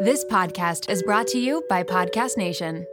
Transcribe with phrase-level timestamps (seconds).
[0.00, 2.86] This podcast is brought to you by Podcast Nation.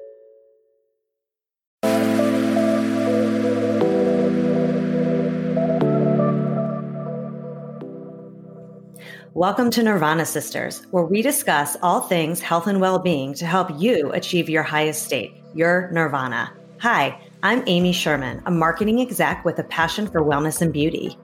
[9.35, 13.69] Welcome to Nirvana Sisters, where we discuss all things health and well being to help
[13.79, 16.51] you achieve your highest state, your nirvana.
[16.79, 21.15] Hi, I'm Amy Sherman, a marketing exec with a passion for wellness and beauty.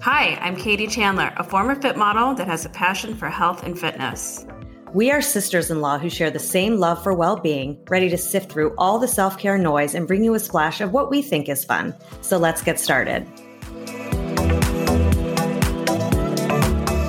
[0.00, 3.78] Hi, I'm Katie Chandler, a former fit model that has a passion for health and
[3.78, 4.46] fitness.
[4.94, 8.18] We are sisters in law who share the same love for well being, ready to
[8.18, 11.22] sift through all the self care noise and bring you a splash of what we
[11.22, 11.94] think is fun.
[12.20, 13.26] So let's get started.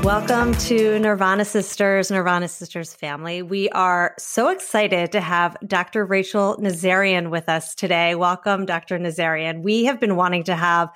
[0.04, 3.42] Welcome to Nirvana Sisters, Nirvana Sisters family.
[3.42, 6.06] We are so excited to have Dr.
[6.06, 8.14] Rachel Nazarian with us today.
[8.14, 9.00] Welcome, Dr.
[9.00, 9.62] Nazarian.
[9.62, 10.90] We have been wanting to have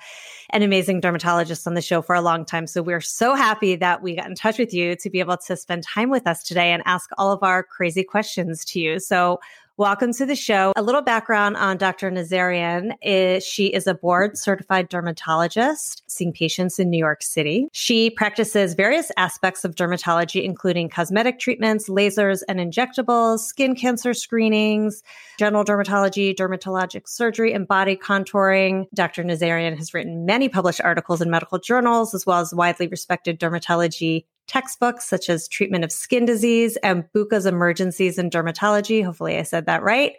[0.50, 2.66] an amazing dermatologist on the show for a long time.
[2.66, 5.56] So we're so happy that we got in touch with you to be able to
[5.56, 9.00] spend time with us today and ask all of our crazy questions to you.
[9.00, 9.40] So
[9.78, 10.72] Welcome to the show.
[10.74, 12.10] A little background on Dr.
[12.10, 17.68] Nazarian is she is a board certified dermatologist seeing patients in New York City.
[17.70, 25.04] She practices various aspects of dermatology, including cosmetic treatments, lasers and injectables, skin cancer screenings,
[25.38, 28.86] general dermatology, dermatologic surgery, and body contouring.
[28.94, 29.22] Dr.
[29.22, 34.24] Nazarian has written many published articles in medical journals, as well as widely respected dermatology
[34.48, 39.04] textbooks such as Treatment of Skin Disease and Buka's Emergencies in Dermatology.
[39.04, 40.14] Hopefully, I said that right.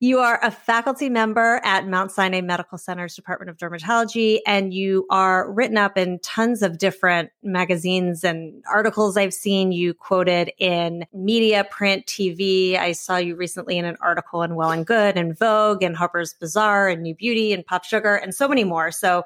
[0.00, 5.06] You are a faculty member at Mount Sinai Medical Center's Department of Dermatology, and you
[5.08, 11.06] are written up in tons of different magazines and articles I've seen you quoted in
[11.14, 12.76] media, print, TV.
[12.76, 16.34] I saw you recently in an article in Well and Good and Vogue and Harper's
[16.34, 18.90] Bazaar and New Beauty and Pop Sugar and so many more.
[18.90, 19.24] So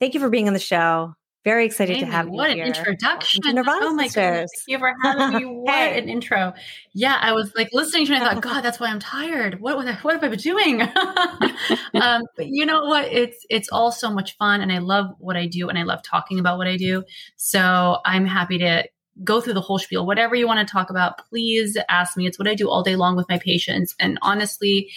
[0.00, 1.14] thank you for being on the show.
[1.46, 2.32] Very excited Amy, to have you.
[2.32, 2.64] What here.
[2.64, 3.40] an introduction.
[3.56, 4.14] oh my Sisters.
[4.14, 4.50] goodness.
[4.56, 5.44] Thank you for having me.
[5.46, 5.96] What hey.
[5.96, 6.52] an intro.
[6.92, 9.60] Yeah, I was like listening to it I thought, God, that's why I'm tired.
[9.60, 10.82] What, what, what have I been doing?
[12.02, 13.12] um, but you know what?
[13.12, 16.02] It's it's all so much fun and I love what I do and I love
[16.02, 17.04] talking about what I do.
[17.36, 18.82] So I'm happy to
[19.22, 20.04] go through the whole spiel.
[20.04, 22.26] Whatever you want to talk about, please ask me.
[22.26, 23.94] It's what I do all day long with my patients.
[24.00, 24.90] And honestly,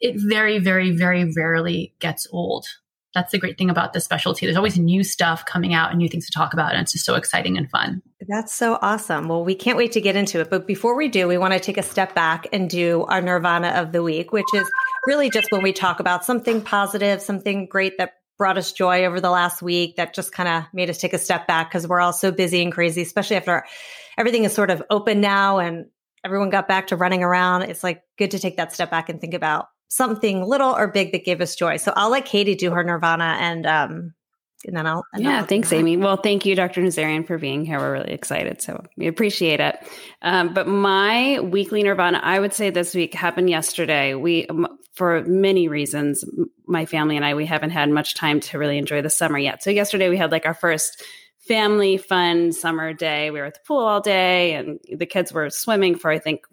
[0.00, 2.66] it very, very, very rarely gets old
[3.14, 4.46] that's the great thing about this specialty.
[4.46, 6.72] There's always new stuff coming out and new things to talk about.
[6.72, 8.02] And it's just so exciting and fun.
[8.26, 9.28] That's so awesome.
[9.28, 10.48] Well, we can't wait to get into it.
[10.48, 13.68] But before we do, we want to take a step back and do our Nirvana
[13.68, 14.68] of the week, which is
[15.06, 19.20] really just when we talk about something positive, something great that brought us joy over
[19.20, 22.00] the last week that just kind of made us take a step back because we're
[22.00, 23.64] all so busy and crazy, especially after
[24.16, 25.86] everything is sort of open now and
[26.24, 27.62] everyone got back to running around.
[27.62, 31.12] It's like good to take that step back and think about something little or big
[31.12, 31.76] that gave us joy.
[31.76, 34.14] So I'll let Katie do her Nirvana and um
[34.64, 35.40] and then I'll and yeah.
[35.40, 35.96] I'll thanks, Amy.
[35.96, 36.82] Well, thank you, Dr.
[36.82, 37.78] Nazarian, for being here.
[37.78, 39.76] We're really excited, so we appreciate it.
[40.22, 44.14] Um, but my weekly Nirvana, I would say this week happened yesterday.
[44.14, 44.46] We,
[44.92, 46.24] for many reasons,
[46.64, 49.64] my family and I, we haven't had much time to really enjoy the summer yet.
[49.64, 51.02] So yesterday we had like our first
[51.40, 53.32] family fun summer day.
[53.32, 56.46] We were at the pool all day, and the kids were swimming for I think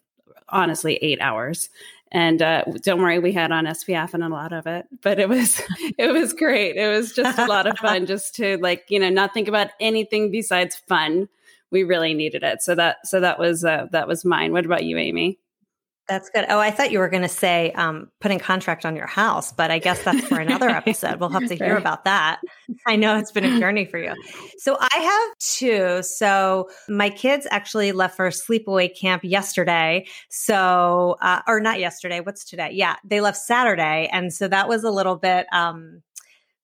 [0.51, 1.69] honestly eight hours
[2.12, 5.30] and uh, don't worry we had on spf and a lot of it but it
[5.30, 5.62] was
[5.97, 6.75] it was great.
[6.75, 9.70] It was just a lot of fun just to like you know not think about
[9.80, 11.30] anything besides fun.
[11.72, 12.62] We really needed it.
[12.62, 14.53] So that so that was uh, that was mine.
[14.53, 15.40] What about you amy
[16.09, 16.46] that's good.
[16.50, 19.70] Oh, I thought you were going to say um, putting contract on your house, but
[19.70, 21.20] I guess that's for another episode.
[21.20, 22.42] We'll have to hear about that.
[22.88, 24.14] I know it's been a journey for you.
[24.58, 26.02] So I have two.
[26.03, 30.08] So my kids actually left for sleepaway camp yesterday.
[30.30, 32.20] So, uh, or not yesterday.
[32.20, 32.72] What's today?
[32.74, 35.46] Yeah, they left Saturday, and so that was a little bit.
[35.53, 36.02] Um,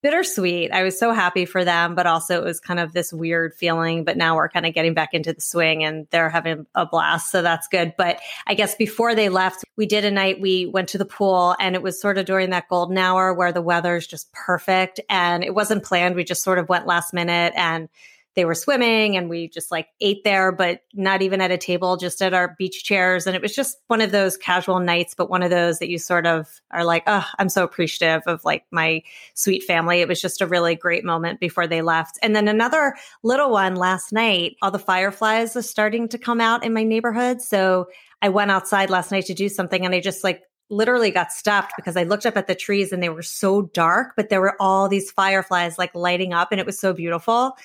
[0.06, 0.72] bittersweet.
[0.72, 4.04] I was so happy for them, but also it was kind of this weird feeling.
[4.04, 7.32] But now we're kind of getting back into the swing and they're having a blast.
[7.32, 7.96] So that's good.
[7.98, 11.56] But I guess before they left, we did a night, we went to the pool
[11.60, 15.00] and it was sort of during that golden hour where the weather is just perfect.
[15.10, 16.14] And it wasn't planned.
[16.14, 17.90] We just sort of went last minute and
[18.36, 21.96] they were swimming and we just like ate there, but not even at a table,
[21.96, 23.26] just at our beach chairs.
[23.26, 25.98] And it was just one of those casual nights, but one of those that you
[25.98, 29.04] sort of are like, oh, I'm so appreciative of like my
[29.36, 30.02] sweet family.
[30.02, 32.20] It was just a really great moment before they left.
[32.22, 36.66] And then another little one last night, all the fireflies are starting to come out
[36.66, 37.42] in my neighborhood.
[37.42, 37.88] So
[38.22, 41.74] I went outside last night to do something and I just like literally got stopped
[41.78, 44.60] because I looked up at the trees and they were so dark, but there were
[44.60, 47.56] all these fireflies like lighting up and it was so beautiful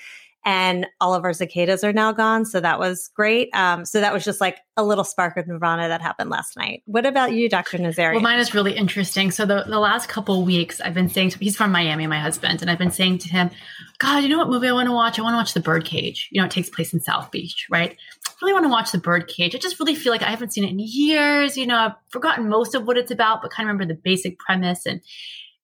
[0.44, 2.46] and all of our cicadas are now gone.
[2.46, 3.50] So that was great.
[3.52, 6.82] Um, so that was just like a little spark of nirvana that happened last night.
[6.86, 7.76] What about you, Dr.
[7.76, 8.14] Nazarian?
[8.14, 9.30] Well, mine is really interesting.
[9.30, 12.62] So the, the last couple weeks, I've been saying to, he's from Miami, my husband,
[12.62, 13.50] and I've been saying to him,
[13.98, 15.18] God, you know what movie I want to watch?
[15.18, 16.28] I want to watch The Birdcage.
[16.32, 17.94] You know, it takes place in South Beach, right?
[18.26, 19.54] I really want to watch The Birdcage.
[19.54, 21.58] I just really feel like I haven't seen it in years.
[21.58, 24.38] You know, I've forgotten most of what it's about, but kind of remember the basic
[24.38, 24.86] premise.
[24.86, 25.02] And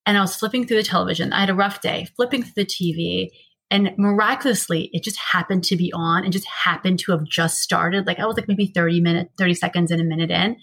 [0.06, 1.32] and I was flipping through the television.
[1.32, 3.30] I had a rough day, flipping through the TV,
[3.70, 8.06] and miraculously, it just happened to be on and just happened to have just started.
[8.06, 10.56] Like I was like maybe 30 minutes, 30 seconds and a minute in.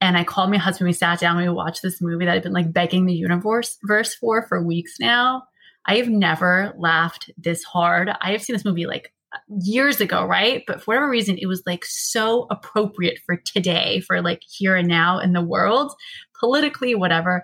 [0.00, 0.88] And I called my husband.
[0.88, 1.36] We sat down.
[1.36, 4.96] We watched this movie that I've been like begging the universe verse for for weeks
[5.00, 5.44] now.
[5.86, 8.10] I have never laughed this hard.
[8.20, 9.12] I have seen this movie like
[9.60, 10.62] years ago, right?
[10.66, 14.86] But for whatever reason, it was like so appropriate for today, for like here and
[14.86, 15.92] now in the world,
[16.38, 17.42] politically, whatever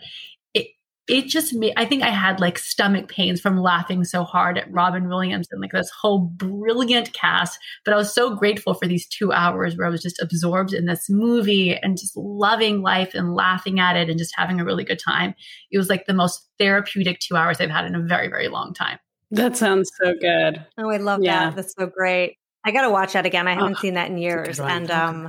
[1.09, 4.71] it just made, I think I had like stomach pains from laughing so hard at
[4.71, 7.59] Robin Williams and like this whole brilliant cast.
[7.85, 10.85] But I was so grateful for these two hours where I was just absorbed in
[10.85, 14.85] this movie and just loving life and laughing at it and just having a really
[14.85, 15.35] good time.
[15.71, 18.75] It was like the most therapeutic two hours I've had in a very, very long
[18.75, 18.99] time.
[19.31, 20.65] That sounds so good.
[20.77, 21.47] Oh, I love yeah.
[21.47, 21.57] that.
[21.57, 22.37] That's so great.
[22.65, 23.49] I got to watch that again.
[23.49, 24.61] I haven't oh, seen that in years.
[24.61, 25.29] And um,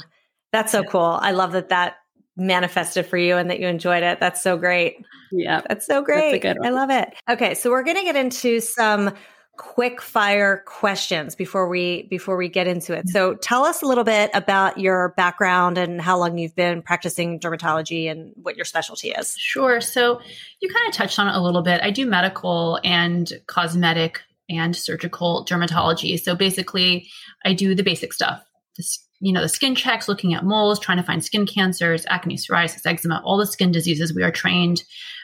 [0.52, 1.18] that's so cool.
[1.22, 1.96] I love that that
[2.40, 4.20] manifested for you and that you enjoyed it.
[4.20, 5.06] That's so great.
[5.32, 5.62] Yeah.
[5.68, 6.42] That's so great.
[6.42, 7.14] That's I love it.
[7.30, 9.14] Okay, so we're going to get into some
[9.60, 13.10] quick fire questions before we before we get into it.
[13.10, 17.42] So tell us a little bit about your background and how long you've been practicing
[17.42, 19.36] dermatology and what your specialty is.
[19.38, 19.82] Sure.
[19.82, 20.22] So
[20.62, 21.82] you kind of touched on it a little bit.
[21.84, 26.18] I do medical and cosmetic and surgical dermatology.
[26.20, 27.10] So basically,
[27.44, 28.42] I do the basic stuff.
[28.78, 28.84] The
[29.20, 32.86] you know, the skin checks, looking at moles, trying to find skin cancers, acne, psoriasis,
[32.86, 34.84] eczema, all the skin diseases we are trained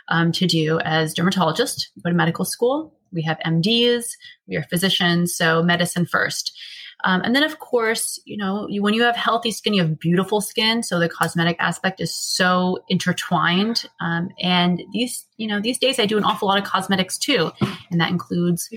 [0.09, 1.87] um, to do as dermatologists.
[2.03, 2.93] Go to medical school.
[3.13, 4.05] We have MDs.
[4.47, 5.35] We are physicians.
[5.35, 6.57] So medicine first.
[7.03, 9.99] Um, and then, of course, you know, you, when you have healthy skin, you have
[9.99, 10.81] beautiful skin.
[10.81, 13.85] So the cosmetic aspect is so intertwined.
[13.99, 17.51] Um, and these, you know, these days I do an awful lot of cosmetics too,
[17.91, 18.69] and that includes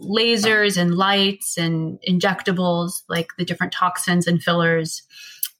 [0.00, 5.02] lasers and lights and injectables, like the different toxins and fillers.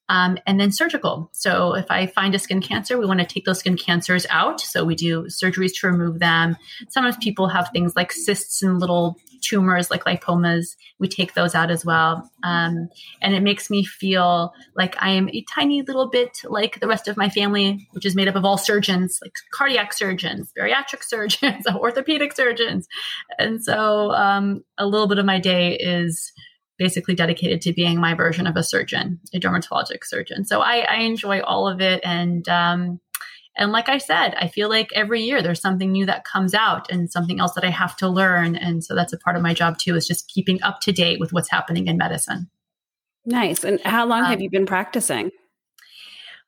[0.08, 1.30] Um, and then surgical.
[1.32, 4.60] So if I find a skin cancer, we want to take those skin cancers out.
[4.60, 6.56] So we do surgeries to remove them.
[6.90, 10.76] Sometimes people have things like cysts and little tumors like lipomas.
[10.98, 12.30] We take those out as well.
[12.42, 12.88] Um,
[13.20, 17.08] and it makes me feel like I am a tiny little bit like the rest
[17.08, 21.66] of my family, which is made up of all surgeons, like cardiac surgeons, bariatric surgeons,
[21.66, 22.88] orthopedic surgeons.
[23.38, 26.32] And so um, a little bit of my day is
[26.78, 30.44] basically dedicated to being my version of a surgeon, a dermatologic surgeon.
[30.44, 32.00] So I, I enjoy all of it.
[32.04, 33.00] And, um,
[33.56, 36.90] and like I said, I feel like every year there's something new that comes out
[36.90, 38.56] and something else that I have to learn.
[38.56, 41.20] And so that's a part of my job too, is just keeping up to date
[41.20, 42.50] with what's happening in medicine.
[43.24, 43.62] Nice.
[43.62, 45.30] And how long um, have you been practicing?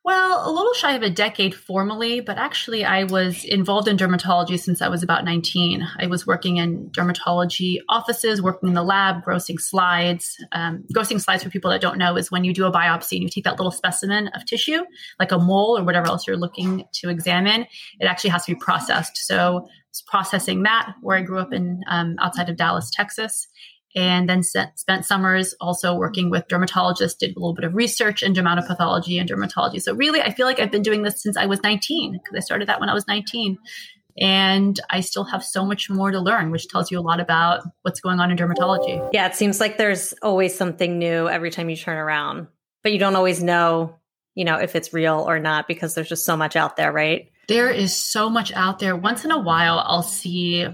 [0.07, 4.57] Well, a little shy of a decade formally, but actually, I was involved in dermatology
[4.57, 5.85] since I was about 19.
[5.99, 10.37] I was working in dermatology offices, working in the lab, grossing slides.
[10.53, 13.25] Um, grossing slides, for people that don't know, is when you do a biopsy and
[13.25, 14.85] you take that little specimen of tissue,
[15.19, 17.67] like a mole or whatever else you're looking to examine,
[17.99, 19.17] it actually has to be processed.
[19.17, 19.67] So,
[20.07, 23.49] processing that, where I grew up in um, outside of Dallas, Texas
[23.97, 28.35] and then spent summers also working with dermatologists, did a little bit of research in
[28.35, 29.81] dermatopathology and dermatology.
[29.81, 32.41] So really, I feel like I've been doing this since I was 19 because I
[32.41, 33.57] started that when I was 19.
[34.19, 37.63] And I still have so much more to learn, which tells you a lot about
[37.83, 39.07] what's going on in dermatology.
[39.13, 42.49] Yeah, it seems like there's always something new every time you turn around,
[42.83, 43.97] but you don't always know,
[44.35, 47.31] you know, if it's real or not because there's just so much out there, right?
[47.49, 48.97] There is so much out there.
[48.97, 50.67] Once in a while, I'll see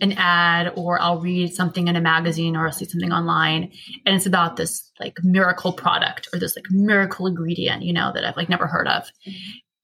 [0.00, 3.72] an ad or I'll read something in a magazine or I'll see something online
[4.06, 8.24] and it's about this like miracle product or this like miracle ingredient, you know, that
[8.24, 9.10] I've like never heard of.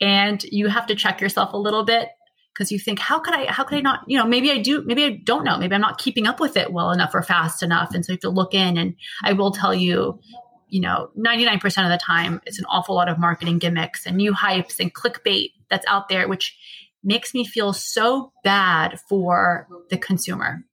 [0.00, 2.08] And you have to check yourself a little bit
[2.54, 4.82] because you think, how could I, how could I not, you know, maybe I do,
[4.84, 7.62] maybe I don't know, maybe I'm not keeping up with it well enough or fast
[7.62, 7.94] enough.
[7.94, 10.20] And so you have to look in and I will tell you,
[10.68, 14.32] you know, 99% of the time, it's an awful lot of marketing gimmicks and new
[14.32, 16.56] hypes and clickbait that's out there, which
[17.02, 20.64] makes me feel so bad for the consumer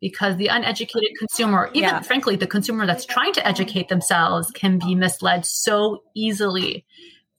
[0.00, 2.00] because the uneducated consumer, even yeah.
[2.00, 6.84] frankly, the consumer that's trying to educate themselves, can be misled so easily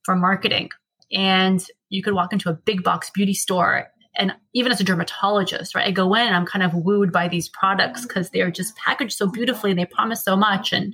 [0.03, 0.69] from marketing.
[1.11, 3.87] And you could walk into a big box beauty store.
[4.17, 7.49] And even as a dermatologist, right, I go in I'm kind of wooed by these
[7.49, 10.71] products because they're just packaged so beautifully and they promise so much.
[10.71, 10.93] And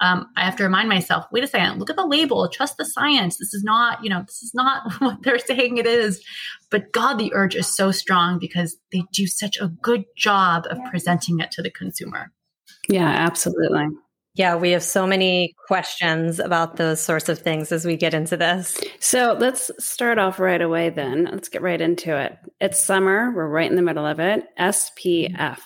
[0.00, 2.84] um, I have to remind myself, wait a second, look at the label, trust the
[2.84, 3.38] science.
[3.38, 6.22] This is not, you know, this is not what they're saying it is.
[6.70, 10.78] But God, the urge is so strong because they do such a good job of
[10.90, 12.32] presenting it to the consumer.
[12.88, 13.86] Yeah, absolutely.
[14.34, 18.36] Yeah, we have so many questions about those sorts of things as we get into
[18.36, 18.78] this.
[19.00, 21.26] So let's start off right away then.
[21.32, 22.36] Let's get right into it.
[22.60, 23.32] It's summer.
[23.34, 24.44] We're right in the middle of it.
[24.58, 25.60] SPF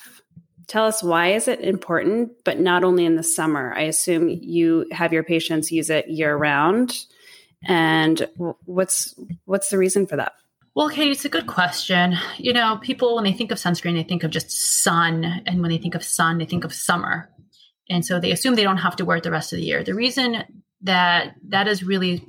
[0.71, 3.73] Tell us why is it important, but not only in the summer.
[3.75, 6.97] I assume you have your patients use it year round,
[7.67, 9.13] and what's
[9.43, 10.31] what's the reason for that?
[10.73, 12.15] Well, Katie, it's a good question.
[12.37, 14.49] You know, people when they think of sunscreen, they think of just
[14.81, 17.29] sun, and when they think of sun, they think of summer,
[17.89, 19.83] and so they assume they don't have to wear it the rest of the year.
[19.83, 20.41] The reason
[20.83, 22.23] that that is really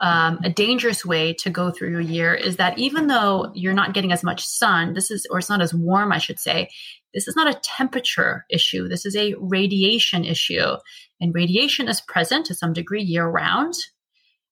[0.00, 3.94] um, a dangerous way to go through your year is that even though you're not
[3.94, 6.68] getting as much sun, this is, or it's not as warm, I should say,
[7.16, 8.88] this is not a temperature issue.
[8.88, 10.76] This is a radiation issue.
[11.18, 13.72] And radiation is present to some degree year round.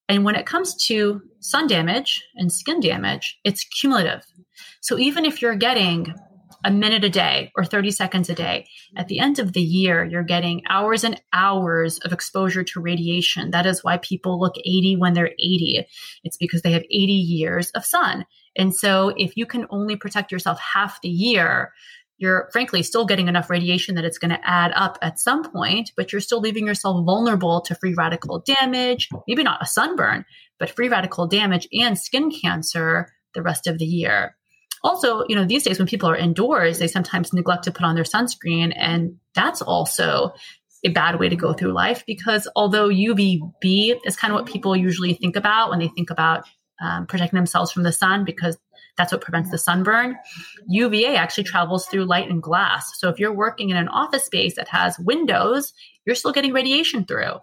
[0.08, 4.24] And when it comes to sun damage and skin damage, it's cumulative.
[4.80, 6.14] So even if you're getting
[6.64, 8.66] a minute a day or 30 seconds a day.
[8.96, 13.50] At the end of the year, you're getting hours and hours of exposure to radiation.
[13.50, 15.86] That is why people look 80 when they're 80.
[16.24, 18.24] It's because they have 80 years of sun.
[18.56, 21.72] And so if you can only protect yourself half the year,
[22.18, 25.90] you're frankly still getting enough radiation that it's going to add up at some point,
[25.96, 30.24] but you're still leaving yourself vulnerable to free radical damage, maybe not a sunburn,
[30.58, 34.36] but free radical damage and skin cancer the rest of the year
[34.84, 37.94] also, you know, these days when people are indoors, they sometimes neglect to put on
[37.94, 38.72] their sunscreen.
[38.76, 40.34] And that's also
[40.84, 44.76] a bad way to go through life because although UVB is kind of what people
[44.76, 46.44] usually think about when they think about
[46.84, 48.58] um, protecting themselves from the sun because
[48.96, 50.16] that's what prevents the sunburn.
[50.68, 52.98] UVA actually travels through light and glass.
[52.98, 55.72] So if you're working in an office space that has windows,
[56.06, 57.34] you're still getting radiation through.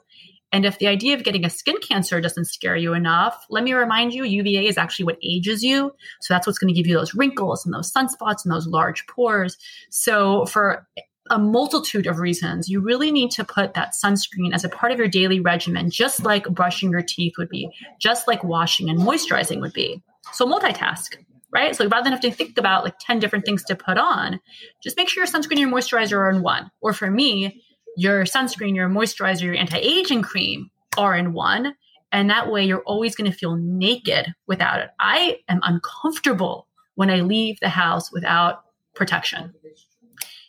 [0.53, 3.74] And if the idea of getting a skin cancer doesn't scare you enough, let me
[3.74, 5.93] remind you UVA is actually what ages you.
[6.20, 9.08] So that's what's going to give you those wrinkles and those sunspots and those large
[9.08, 9.58] pores.
[9.89, 10.86] So for
[11.29, 14.98] a multitude of reasons, you really need to put that sunscreen as a part of
[14.98, 19.62] your daily regimen, just like brushing your teeth would be, just like washing and moisturizing
[19.62, 20.03] would be.
[20.34, 21.15] So multitask,
[21.53, 21.75] right?
[21.75, 24.39] So rather than have to think about like 10 different things to put on,
[24.81, 26.72] just make sure your sunscreen and your moisturizer are in one.
[26.81, 27.62] Or for me,
[27.98, 31.75] your sunscreen, your moisturizer, your anti aging cream are in one.
[32.12, 34.89] And that way you're always going to feel naked without it.
[35.00, 38.63] I am uncomfortable when I leave the house without
[38.96, 39.53] protection.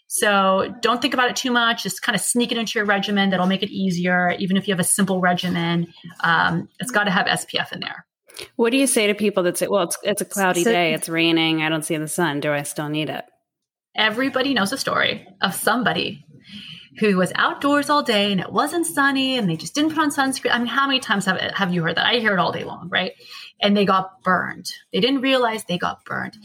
[0.09, 1.85] So don't think about it too much.
[1.85, 3.31] Just kind of sneak it into your regimen.
[3.31, 4.33] That'll make it easier.
[4.39, 8.05] Even if you have a simple regimen, um, it's got to have SPF in there.
[8.57, 10.95] What do you say to people that say, well, it's, it's a cloudy so, day,
[10.95, 12.41] it's raining, I don't see the sun.
[12.41, 13.25] Do I still need it?
[13.95, 16.25] Everybody knows a story of somebody
[16.99, 20.11] who was outdoors all day and it wasn't sunny and they just didn't put on
[20.11, 20.53] sunscreen.
[20.53, 22.07] I mean, how many times have, have you heard that?
[22.07, 23.13] I hear it all day long, right?
[23.61, 24.71] And they got burned.
[24.93, 26.37] They didn't realize they got burned.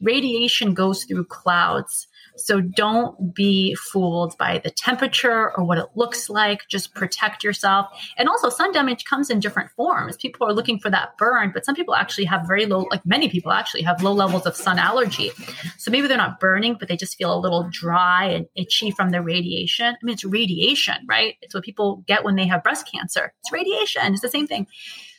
[0.00, 2.06] Radiation goes through clouds.
[2.36, 6.66] So don't be fooled by the temperature or what it looks like.
[6.68, 7.86] Just protect yourself.
[8.16, 10.16] And also, sun damage comes in different forms.
[10.16, 13.28] People are looking for that burn, but some people actually have very low, like many
[13.28, 15.30] people actually have low levels of sun allergy.
[15.78, 19.10] So maybe they're not burning, but they just feel a little dry and itchy from
[19.10, 19.86] the radiation.
[19.86, 21.36] I mean, it's radiation, right?
[21.42, 23.32] It's what people get when they have breast cancer.
[23.40, 24.12] It's radiation.
[24.12, 24.66] It's the same thing.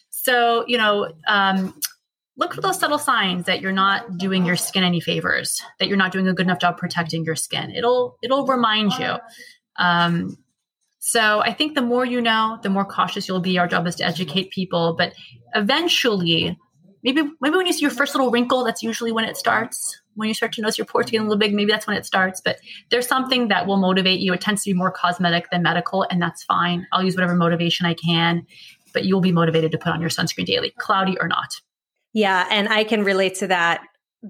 [0.09, 1.79] So, you know, um,
[2.37, 5.97] look for those subtle signs that you're not doing your skin any favors that you're
[5.97, 7.71] not doing a good enough job protecting your skin.
[7.71, 9.15] It'll it'll remind you.
[9.77, 10.37] Um,
[10.99, 13.57] so i think the more you know the more cautious you'll be.
[13.57, 15.13] Our job is to educate people but
[15.53, 16.57] eventually
[17.03, 20.01] maybe maybe when you see your first little wrinkle that's usually when it starts.
[20.15, 22.05] When you start to notice your pores getting a little big maybe that's when it
[22.05, 22.57] starts but
[22.89, 24.33] there's something that will motivate you.
[24.33, 26.87] It tends to be more cosmetic than medical and that's fine.
[26.91, 28.45] I'll use whatever motivation i can
[28.93, 31.53] but you will be motivated to put on your sunscreen daily cloudy or not
[32.15, 32.47] yeah.
[32.49, 33.81] And I can relate to that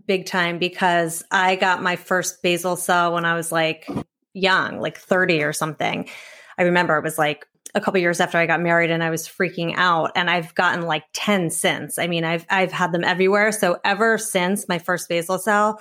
[0.08, 3.88] big time because I got my first basal cell when I was like
[4.34, 6.10] young, like 30 or something.
[6.58, 9.28] I remember it was like a couple years after I got married and I was
[9.28, 12.00] freaking out and I've gotten like 10 since.
[12.00, 13.52] I mean, I've I've had them everywhere.
[13.52, 15.80] So ever since my first basal cell,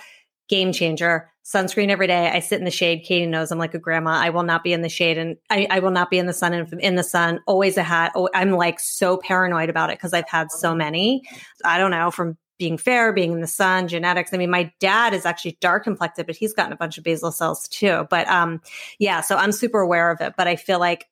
[0.51, 1.31] game changer.
[1.45, 2.31] Sunscreen every day.
[2.31, 3.05] I sit in the shade.
[3.05, 4.13] Katie knows I'm like a grandma.
[4.13, 6.33] I will not be in the shade and I, I will not be in the
[6.33, 6.55] sun.
[6.55, 8.13] And in the sun, always a hat.
[8.15, 11.23] Oh, I'm like so paranoid about it because I've had so many.
[11.63, 14.33] I don't know from being fair, being in the sun, genetics.
[14.33, 17.31] I mean, my dad is actually dark complected, but he's gotten a bunch of basal
[17.31, 18.07] cells too.
[18.09, 18.63] But um,
[18.99, 20.35] yeah, so I'm super aware of it.
[20.39, 21.07] But I feel like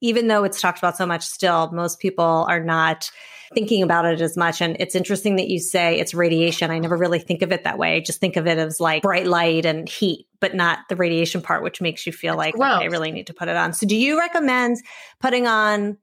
[0.00, 3.10] even though it's talked about so much still, most people are not
[3.54, 4.60] thinking about it as much.
[4.60, 6.70] And it's interesting that you say it's radiation.
[6.70, 7.96] I never really think of it that way.
[7.96, 11.40] I just think of it as like bright light and heat, but not the radiation
[11.40, 13.72] part, which makes you feel like okay, I really need to put it on.
[13.72, 14.78] So do you recommend
[15.20, 15.96] putting on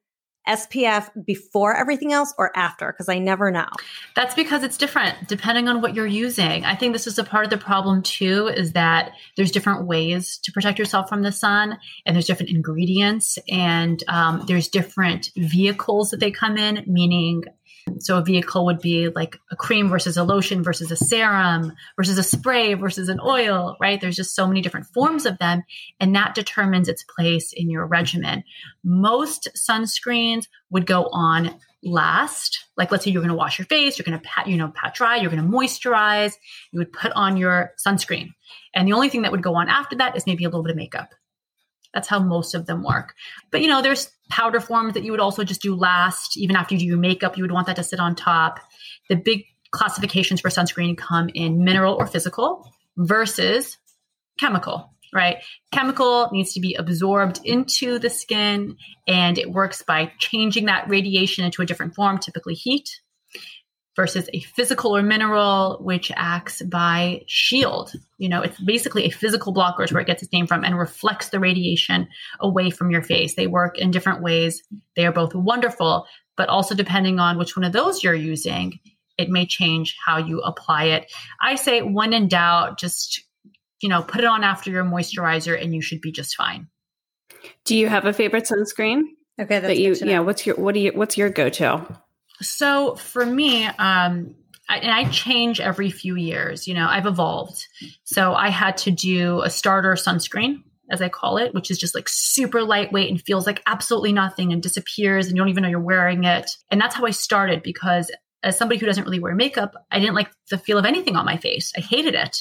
[0.47, 2.91] SPF before everything else or after?
[2.91, 3.67] Because I never know.
[4.15, 6.65] That's because it's different depending on what you're using.
[6.65, 10.37] I think this is a part of the problem too, is that there's different ways
[10.43, 16.11] to protect yourself from the sun, and there's different ingredients, and um, there's different vehicles
[16.11, 17.43] that they come in, meaning
[17.99, 22.17] So a vehicle would be like a cream versus a lotion versus a serum versus
[22.17, 24.01] a spray versus an oil, right?
[24.01, 25.63] There's just so many different forms of them,
[25.99, 28.43] and that determines its place in your regimen.
[28.83, 32.65] Most sunscreens would go on last.
[32.75, 34.71] Like let's say you're going to wash your face, you're going to pat, you know,
[34.75, 36.33] pat dry, you're going to moisturize,
[36.71, 38.29] you would put on your sunscreen.
[38.73, 40.71] And the only thing that would go on after that is maybe a little bit
[40.71, 41.09] of makeup.
[41.95, 43.15] That's how most of them work.
[43.49, 46.37] But you know, there's powder forms that you would also just do last.
[46.37, 48.59] Even after you do your makeup, you would want that to sit on top.
[49.09, 53.77] The big classifications for sunscreen come in mineral or physical versus
[54.39, 55.37] chemical, right?
[55.71, 58.75] Chemical needs to be absorbed into the skin
[59.07, 62.89] and it works by changing that radiation into a different form, typically heat
[63.95, 67.93] versus a physical or mineral, which acts by shield.
[68.17, 70.77] You know, it's basically a physical blocker is where it gets its name from and
[70.77, 72.07] reflects the radiation
[72.39, 73.35] away from your face.
[73.35, 74.63] They work in different ways.
[74.95, 78.79] They are both wonderful, but also depending on which one of those you're using,
[79.17, 81.11] it may change how you apply it.
[81.41, 83.23] I say when in doubt, just,
[83.81, 86.67] you know, put it on after your moisturizer and you should be just fine.
[87.63, 89.03] Do you have a favorite sunscreen?
[89.39, 91.85] Okay, that you yeah, what's your what do you what's your go-to?
[92.41, 94.35] So for me, um,
[94.67, 96.67] I, and I change every few years.
[96.67, 97.67] You know, I've evolved.
[98.03, 101.95] So I had to do a starter sunscreen, as I call it, which is just
[101.95, 105.69] like super lightweight and feels like absolutely nothing and disappears and you don't even know
[105.69, 106.49] you're wearing it.
[106.69, 108.11] And that's how I started because
[108.43, 111.25] as somebody who doesn't really wear makeup, I didn't like the feel of anything on
[111.25, 111.71] my face.
[111.77, 112.37] I hated it.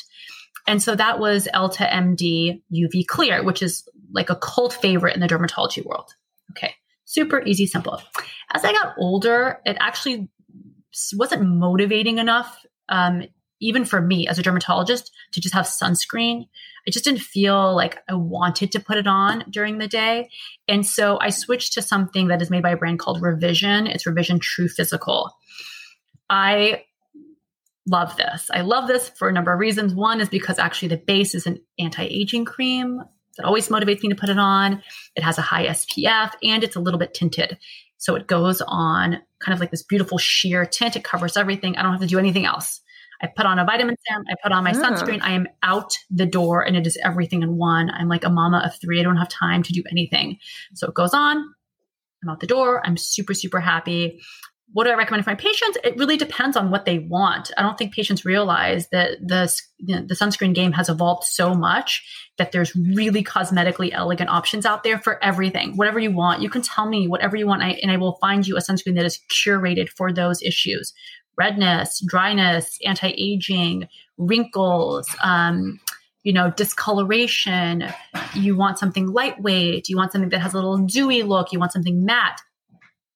[0.67, 5.21] And so that was Elta MD UV Clear, which is like a cult favorite in
[5.21, 6.11] the dermatology world.
[6.53, 6.75] Okay
[7.05, 8.03] super easy, simple.
[8.55, 10.29] As I got older, it actually
[11.15, 13.25] wasn't motivating enough, um,
[13.61, 16.47] even for me as a dermatologist, to just have sunscreen.
[16.87, 20.31] I just didn't feel like I wanted to put it on during the day.
[20.69, 23.87] And so I switched to something that is made by a brand called Revision.
[23.87, 25.31] It's Revision True Physical.
[26.31, 26.85] I
[27.87, 28.51] love this.
[28.53, 29.95] I love this for a number of reasons.
[29.95, 33.03] One is because actually the base is an anti aging cream.
[33.37, 34.83] That always motivates me to put it on.
[35.17, 37.59] It has a high SPF and it's a little bit tinted.
[37.99, 40.97] So it goes on kind of like this beautiful sheer tint.
[40.97, 41.77] It covers everything.
[41.77, 42.81] I don't have to do anything else.
[43.23, 44.83] I put on a vitamin serum, I put on my oh.
[44.83, 47.89] sunscreen, I am out the door and it is everything in one.
[47.91, 49.01] I'm like a mama of three.
[49.01, 50.39] I don't have time to do anything.
[50.75, 51.37] So it goes on,
[52.23, 52.83] I'm out the door.
[52.85, 54.21] I'm super, super happy
[54.75, 55.79] what do I recommend for my patients?
[55.85, 57.53] It really depends on what they want.
[57.57, 61.55] I don't think patients realize that the, you know, the sunscreen game has evolved so
[61.55, 62.05] much
[62.39, 65.77] that there's really cosmetically elegant options out there for everything.
[65.77, 68.57] Whatever you want, you can tell me whatever you want, and I, will find you
[68.57, 70.93] a sunscreen that is curated for those issues
[71.39, 75.09] redness, dryness, anti aging, wrinkles.
[75.23, 75.79] Um,
[76.25, 77.85] you know, discoloration.
[78.35, 79.91] You want something lightweight.
[79.91, 81.53] You want something that has a little dewy look.
[81.53, 82.41] You want something matte.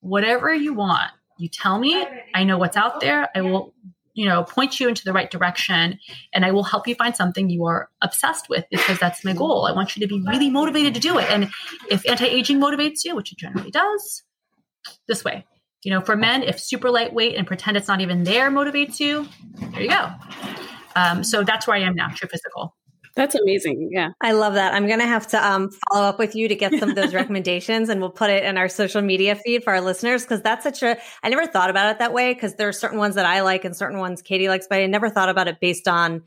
[0.00, 3.28] Whatever you want, you tell me, I know what's out there.
[3.34, 3.74] I will,
[4.14, 5.98] you know, point you into the right direction
[6.32, 9.66] and I will help you find something you are obsessed with because that's my goal.
[9.66, 11.30] I want you to be really motivated to do it.
[11.30, 11.50] And
[11.90, 14.24] if anti aging motivates you, which it generally does,
[15.06, 15.46] this way.
[15.84, 19.28] You know, for men, if super lightweight and pretend it's not even there motivates you,
[19.72, 20.10] there you go.
[20.96, 22.74] Um, so that's where I am now, true physical.
[23.18, 23.90] That's amazing.
[23.92, 24.10] Yeah.
[24.20, 24.74] I love that.
[24.74, 27.12] I'm going to have to um, follow up with you to get some of those
[27.14, 30.62] recommendations and we'll put it in our social media feed for our listeners because that's
[30.62, 33.26] such a, I never thought about it that way because there are certain ones that
[33.26, 36.22] I like and certain ones Katie likes, but I never thought about it based on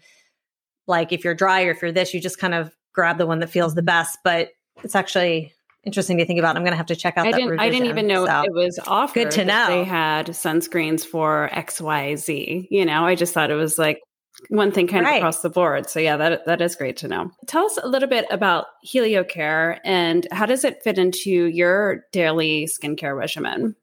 [0.86, 3.40] like if you're dry or if you're this, you just kind of grab the one
[3.40, 4.20] that feels the best.
[4.26, 4.50] But
[4.84, 6.58] it's actually interesting to think about.
[6.58, 7.26] I'm going to have to check out.
[7.26, 7.52] I didn't.
[7.52, 8.44] Revision, I didn't even know so.
[8.44, 9.14] it was offered.
[9.14, 9.68] Good to know.
[9.68, 12.68] They had sunscreens for X, Y, Z.
[12.70, 14.02] You know, I just thought it was like
[14.50, 15.16] one thing kind right.
[15.16, 15.90] of across the board.
[15.90, 17.32] So yeah, that that is great to know.
[17.48, 22.68] Tell us a little bit about HelioCare and how does it fit into your daily
[22.68, 23.76] skincare regimen?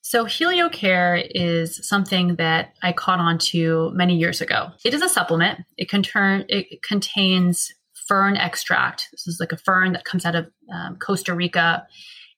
[0.00, 4.70] So HelioCare is something that I caught on to many years ago.
[4.82, 5.60] It is a supplement.
[5.76, 7.74] It, conturn, it contains
[8.06, 9.08] fern extract.
[9.12, 11.86] This is like a fern that comes out of um, Costa Rica.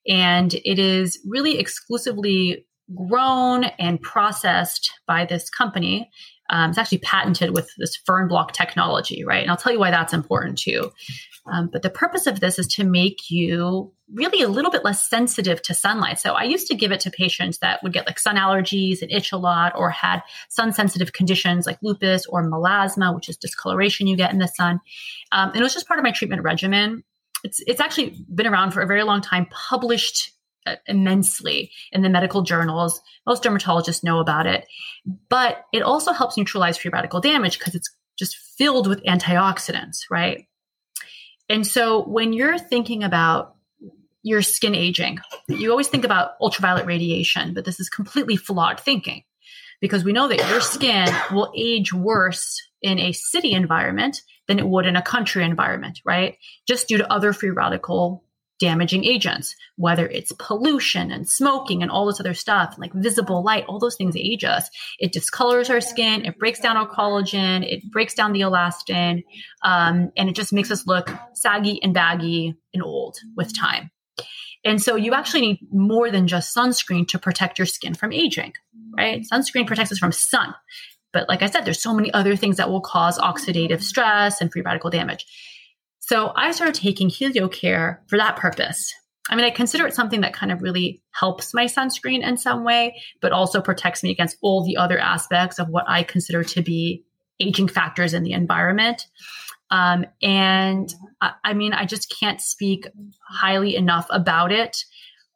[0.05, 6.09] And it is really exclusively grown and processed by this company.
[6.49, 9.41] Um, it's actually patented with this fern block technology, right?
[9.41, 10.91] And I'll tell you why that's important too.
[11.51, 15.09] Um, but the purpose of this is to make you really a little bit less
[15.09, 16.19] sensitive to sunlight.
[16.19, 19.11] So I used to give it to patients that would get like sun allergies and
[19.11, 24.07] itch a lot or had sun sensitive conditions like lupus or melasma, which is discoloration
[24.07, 24.81] you get in the sun.
[25.31, 27.03] Um, and it was just part of my treatment regimen.
[27.43, 30.31] It's, it's actually been around for a very long time, published
[30.67, 33.01] Uh, immensely in the medical journals.
[33.25, 34.67] Most dermatologists know about it,
[35.27, 40.45] but it also helps neutralize free radical damage because it's just filled with antioxidants, right?
[41.49, 43.55] And so when you're thinking about
[44.23, 45.19] your skin aging.
[45.47, 49.23] You always think about ultraviolet radiation, but this is completely flawed thinking
[49.79, 54.67] because we know that your skin will age worse in a city environment than it
[54.67, 56.37] would in a country environment, right?
[56.67, 58.23] Just due to other free radical
[58.61, 63.65] damaging agents, whether it's pollution and smoking and all this other stuff, like visible light,
[63.67, 64.69] all those things age us.
[64.99, 69.23] It discolors our skin, it breaks down our collagen, it breaks down the elastin,
[69.63, 73.91] um, and it just makes us look saggy and baggy and old with time.
[74.63, 78.53] And so you actually need more than just sunscreen to protect your skin from aging,
[78.95, 79.25] right?
[79.31, 80.53] Sunscreen protects us from sun.
[81.13, 84.51] But like I said, there's so many other things that will cause oxidative stress and
[84.51, 85.25] free radical damage.
[86.11, 88.93] So I started taking HelioCare for that purpose.
[89.29, 92.65] I mean, I consider it something that kind of really helps my sunscreen in some
[92.65, 96.61] way, but also protects me against all the other aspects of what I consider to
[96.61, 97.05] be
[97.39, 99.07] aging factors in the environment.
[99.69, 102.89] Um, and I, I mean, I just can't speak
[103.29, 104.83] highly enough about it.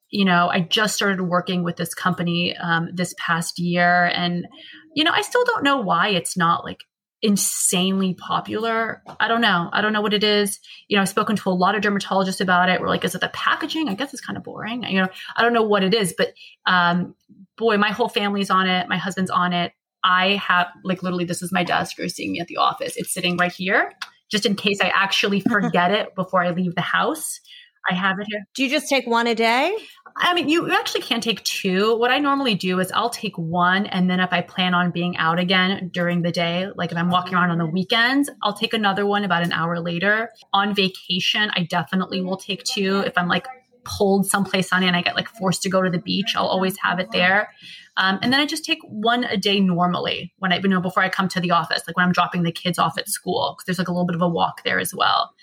[0.10, 4.46] You know, I just started working with this company um, this past year, and
[4.94, 6.80] you know, I still don't know why it's not like
[7.26, 9.02] insanely popular.
[9.20, 9.70] I don't know.
[9.74, 10.60] I don't know what it is.
[10.88, 12.80] You know, I've spoken to a lot of dermatologists about it.
[12.80, 13.90] We're like, is it the packaging?
[13.90, 14.84] I guess it's kind of boring.
[14.84, 16.34] You know, I don't know what it is, but
[16.68, 17.16] um,
[17.58, 18.88] boy, my whole family's on it.
[18.88, 19.74] My husband's on it.
[20.04, 21.98] I have like literally, this is my desk.
[21.98, 22.96] You're seeing me at the office.
[22.96, 23.92] It's sitting right here,
[24.30, 27.40] just in case I actually forget it before I leave the house.
[27.90, 28.48] I have it here.
[28.54, 29.76] Do you just take one a day?
[30.18, 31.98] I mean, you actually can take two.
[31.98, 35.18] What I normally do is I'll take one, and then if I plan on being
[35.18, 38.74] out again during the day, like if I'm walking around on the weekends, I'll take
[38.74, 40.32] another one about an hour later.
[40.54, 43.00] On vacation, I definitely will take two.
[43.06, 43.46] If I'm like
[43.84, 46.78] pulled someplace sunny and I get like forced to go to the beach, I'll always
[46.78, 47.50] have it there.
[47.98, 51.04] Um, and then I just take one a day normally when I, you know, before
[51.04, 53.66] I come to the office, like when I'm dropping the kids off at school, because
[53.66, 55.34] there's like a little bit of a walk there as well.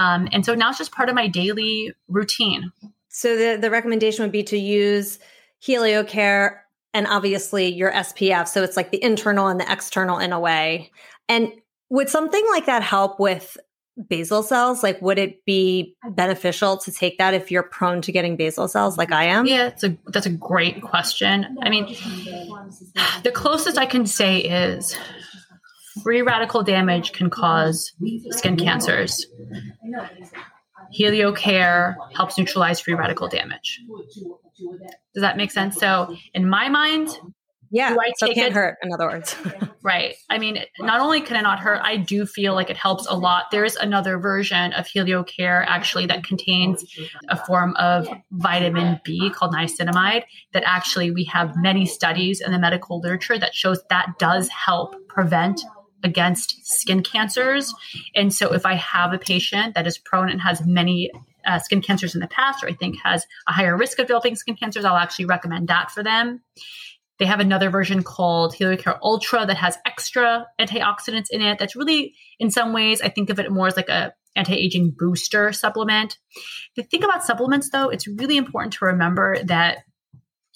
[0.00, 2.72] Um, and so now it's just part of my daily routine.
[3.08, 5.18] So the, the recommendation would be to use
[5.62, 6.60] HelioCare
[6.94, 8.48] and obviously your SPF.
[8.48, 10.90] So it's like the internal and the external in a way.
[11.28, 11.52] And
[11.90, 13.58] would something like that help with
[14.08, 14.82] basal cells?
[14.82, 18.96] Like, would it be beneficial to take that if you're prone to getting basal cells
[18.96, 19.44] like I am?
[19.44, 21.58] Yeah, it's a, that's a great question.
[21.60, 21.86] I mean,
[23.22, 24.96] the closest I can say is
[26.02, 27.92] free radical damage can cause
[28.30, 29.26] skin cancers.
[30.98, 33.80] HelioCare helps neutralize free radical damage.
[35.14, 35.76] Does that make sense?
[35.76, 37.08] So, in my mind,
[37.72, 38.52] yeah, so it can't it?
[38.52, 38.78] hurt.
[38.82, 39.36] In other words,
[39.82, 40.16] right?
[40.28, 43.14] I mean, not only can it not hurt, I do feel like it helps a
[43.14, 43.46] lot.
[43.52, 46.84] There's another version of HelioCare actually that contains
[47.28, 50.24] a form of vitamin B called niacinamide.
[50.52, 54.96] That actually we have many studies in the medical literature that shows that does help
[55.08, 55.60] prevent
[56.02, 57.74] against skin cancers.
[58.14, 61.10] And so if I have a patient that is prone and has many
[61.46, 64.36] uh, skin cancers in the past, or I think has a higher risk of developing
[64.36, 66.42] skin cancers, I'll actually recommend that for them.
[67.18, 71.58] They have another version called HelioCare Ultra that has extra antioxidants in it.
[71.58, 75.52] That's really, in some ways, I think of it more as like a anti-aging booster
[75.52, 76.16] supplement.
[76.76, 79.78] The thing about supplements, though, it's really important to remember that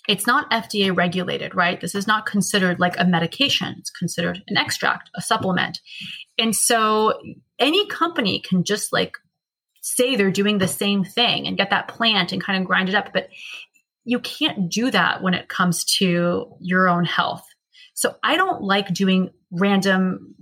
[0.09, 1.81] it's not FDA regulated, right?
[1.81, 3.77] This is not considered like a medication.
[3.79, 5.81] It's considered an extract, a supplement.
[6.39, 7.15] And so
[7.59, 9.13] any company can just like
[9.81, 12.95] say they're doing the same thing and get that plant and kind of grind it
[12.95, 13.13] up.
[13.13, 13.29] But
[14.05, 17.45] you can't do that when it comes to your own health.
[17.95, 20.35] So I don't like doing random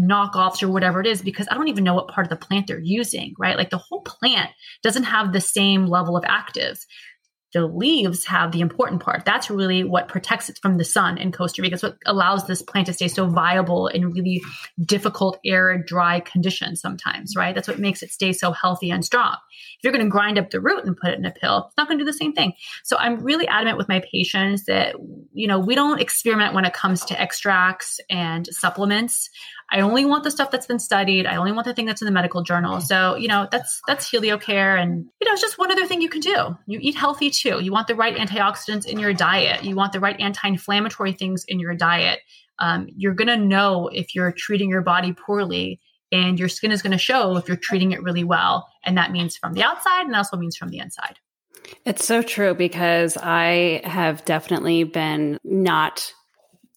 [0.00, 2.66] knockoffs or whatever it is because I don't even know what part of the plant
[2.66, 3.56] they're using, right?
[3.56, 4.50] Like the whole plant
[4.82, 6.80] doesn't have the same level of actives
[7.52, 9.24] the leaves have the important part.
[9.24, 11.74] That's really what protects it from the sun in Costa Rica.
[11.74, 14.42] It's what allows this plant to stay so viable in really
[14.84, 17.54] difficult, arid, dry conditions sometimes, right?
[17.54, 19.36] That's what makes it stay so healthy and strong.
[19.78, 21.76] If you're going to grind up the root and put it in a pill, it's
[21.76, 22.52] not going to do the same thing.
[22.84, 24.94] So I'm really adamant with my patients that,
[25.32, 29.28] you know, we don't experiment when it comes to extracts and supplements.
[29.72, 31.26] I only want the stuff that's been studied.
[31.26, 32.80] I only want the thing that's in the medical journal.
[32.80, 36.08] So, you know, that's that's HelioCare and you know, it's just one other thing you
[36.08, 36.56] can do.
[36.66, 37.60] You eat healthy too.
[37.62, 39.64] You want the right antioxidants in your diet.
[39.64, 42.20] You want the right anti-inflammatory things in your diet.
[42.58, 45.80] Um, you're to know if you're treating your body poorly
[46.12, 48.68] and your skin is going to show if you're treating it really well.
[48.84, 51.18] And that means from the outside and also means from the inside.
[51.84, 56.12] It's so true because I have definitely been not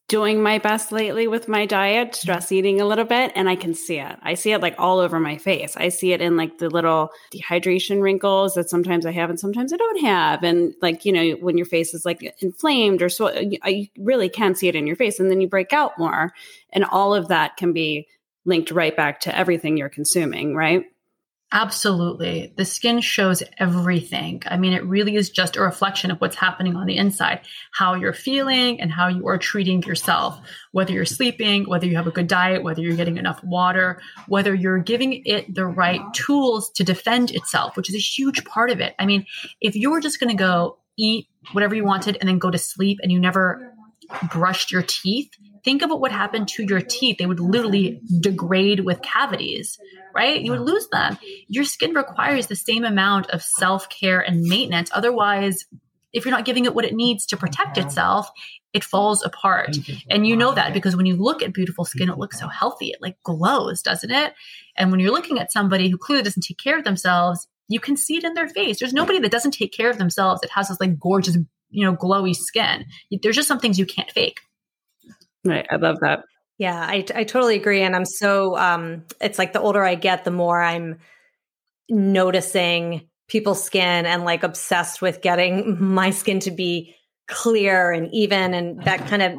[0.10, 3.74] doing my best lately with my diet, stress eating a little bit, and I can
[3.74, 4.16] see it.
[4.22, 5.76] I see it like all over my face.
[5.78, 9.74] I see it in like the little dehydration wrinkles that sometimes I have and sometimes
[9.74, 10.44] I don't have.
[10.44, 14.56] And like, you know, when your face is like inflamed or so, you really can
[14.56, 16.34] see it in your face and then you break out more.
[16.72, 18.08] And all of that can be
[18.46, 20.86] linked right back to everything you're consuming, right?
[21.56, 22.52] Absolutely.
[22.58, 24.42] The skin shows everything.
[24.48, 27.94] I mean, it really is just a reflection of what's happening on the inside, how
[27.94, 30.40] you're feeling and how you are treating yourself,
[30.72, 34.56] whether you're sleeping, whether you have a good diet, whether you're getting enough water, whether
[34.56, 38.80] you're giving it the right tools to defend itself, which is a huge part of
[38.80, 38.96] it.
[38.98, 39.28] I mean,
[39.62, 42.58] if you were just going to go eat whatever you wanted and then go to
[42.58, 43.72] sleep and you never
[44.32, 45.30] brushed your teeth,
[45.64, 47.18] think about what happened to your teeth.
[47.20, 49.78] They would literally degrade with cavities,
[50.14, 50.42] right?
[50.42, 51.18] You would lose them.
[51.48, 54.90] Your skin requires the same amount of self care and maintenance.
[54.94, 55.66] Otherwise,
[56.14, 58.30] if you're not giving it what it needs to protect itself,
[58.72, 59.78] it falls apart.
[60.10, 62.90] And you know that because when you look at beautiful skin, it looks so healthy.
[62.90, 64.34] It like glows, doesn't it?
[64.78, 67.98] And when you're looking at somebody who clearly doesn't take care of themselves, you can
[67.98, 68.80] see it in their face.
[68.80, 71.38] There's nobody that doesn't take care of themselves that has this like gorgeous,
[71.72, 72.86] you know, glowy skin.
[73.22, 74.40] There's just some things you can't fake.
[75.44, 75.66] Right.
[75.70, 76.24] I love that.
[76.58, 77.82] Yeah, I, I totally agree.
[77.82, 81.00] And I'm so, um, it's like the older I get, the more I'm
[81.90, 86.96] noticing people's skin and like obsessed with getting my skin to be
[87.28, 88.54] clear and even.
[88.54, 89.34] And that kind of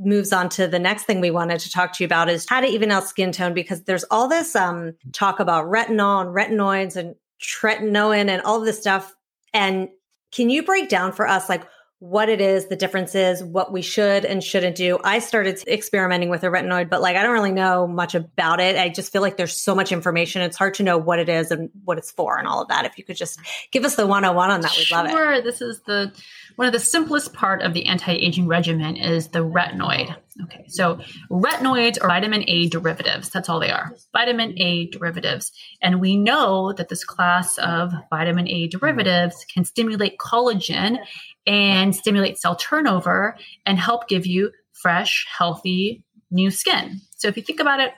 [0.00, 2.60] moves on to the next thing we wanted to talk to you about is how
[2.60, 6.96] to even out skin tone because there's all this um, talk about retinol and retinoids
[6.96, 9.14] and tretinoin and all of this stuff.
[9.52, 9.88] And
[10.32, 11.64] can you break down for us like
[12.00, 14.98] what it is, the differences, what we should and shouldn't do.
[15.02, 18.76] I started experimenting with a retinoid, but like I don't really know much about it.
[18.76, 20.40] I just feel like there's so much information.
[20.42, 22.84] It's hard to know what it is and what it's for and all of that.
[22.84, 23.40] If you could just
[23.72, 25.10] give us the 101 on that, we'd love it.
[25.10, 25.42] Sure.
[25.42, 26.12] This is the
[26.54, 30.14] one of the simplest part of the anti-aging regimen is the retinoid.
[30.44, 30.64] Okay.
[30.68, 33.30] So retinoids are vitamin A derivatives.
[33.30, 33.92] That's all they are.
[34.12, 35.52] Vitamin A derivatives.
[35.82, 40.98] And we know that this class of vitamin A derivatives can stimulate collagen
[41.46, 47.00] and stimulate cell turnover and help give you fresh, healthy, new skin.
[47.16, 47.92] So if you think about it,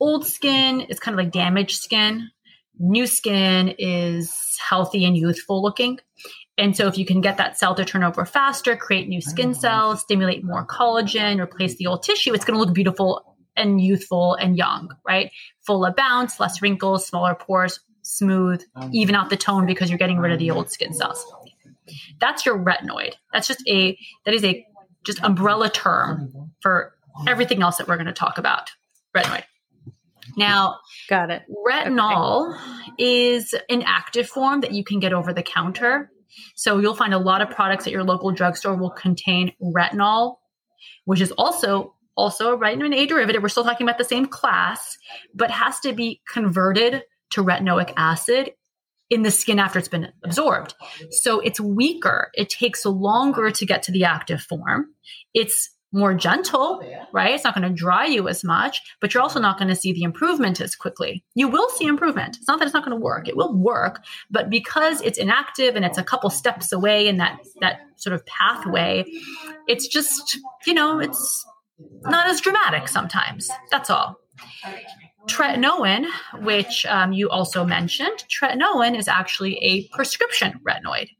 [0.00, 2.30] old skin is kind of like damaged skin.
[2.78, 5.98] New skin is healthy and youthful looking.
[6.58, 9.50] And so if you can get that cell to turn over faster, create new skin
[9.50, 9.56] mm.
[9.56, 14.34] cells, stimulate more collagen, replace the old tissue, it's going to look beautiful and youthful
[14.34, 15.30] and young, right?
[15.66, 19.98] Full of bounce, less wrinkles, smaller pores, smooth, um, even out the tone because you're
[19.98, 21.24] getting rid of the um, old skin cells.
[22.20, 23.14] That's your retinoid.
[23.32, 24.66] That's just a that is a
[25.04, 26.94] just umbrella term for
[27.26, 28.70] everything else that we're going to talk about.
[29.16, 29.44] Retinoid.
[30.36, 31.42] Now, got it.
[31.66, 32.92] Retinol okay.
[32.98, 36.10] is an active form that you can get over the counter.
[36.54, 40.36] So you'll find a lot of products at your local drugstore will contain retinol,
[41.04, 43.42] which is also also a vitamin A derivative.
[43.42, 44.96] We're still talking about the same class,
[45.34, 48.52] but has to be converted to retinoic acid
[49.10, 50.74] in the skin after it's been absorbed.
[51.10, 52.30] So it's weaker.
[52.34, 54.86] It takes longer to get to the active form.
[55.34, 57.34] It's more gentle, right?
[57.34, 59.92] It's not going to dry you as much, but you're also not going to see
[59.92, 61.24] the improvement as quickly.
[61.34, 62.36] You will see improvement.
[62.36, 63.28] It's not that it's not going to work.
[63.28, 67.38] It will work, but because it's inactive and it's a couple steps away in that
[67.60, 69.04] that sort of pathway,
[69.68, 71.46] it's just, you know, it's
[72.02, 73.48] not as dramatic sometimes.
[73.70, 74.16] That's all.
[75.26, 76.06] Tretinoin,
[76.42, 81.10] which um, you also mentioned, tretinoin is actually a prescription retinoid.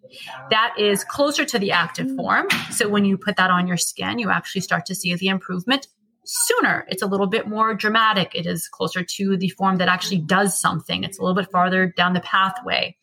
[0.51, 2.47] That is closer to the active form.
[2.71, 5.89] So when you put that on your skin, you actually start to see the improvement
[6.25, 6.87] sooner.
[6.89, 8.33] It's a little bit more dramatic.
[8.35, 11.05] It is closer to the form that actually does something.
[11.05, 12.97] It's a little bit farther down the pathway.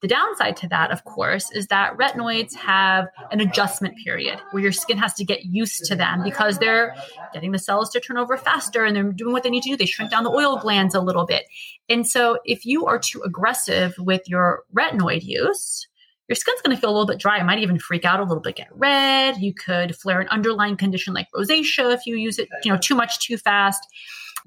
[0.00, 4.70] The downside to that, of course, is that retinoids have an adjustment period where your
[4.70, 6.94] skin has to get used to them because they're
[7.32, 9.76] getting the cells to turn over faster and they're doing what they need to do.
[9.76, 11.46] They shrink down the oil glands a little bit.
[11.88, 15.88] And so if you are too aggressive with your retinoid use,
[16.28, 17.40] your skin's going to feel a little bit dry.
[17.40, 19.38] It might even freak out a little bit, get red.
[19.38, 22.94] You could flare an underlying condition like rosacea if you use it, you know, too
[22.94, 23.80] much too fast.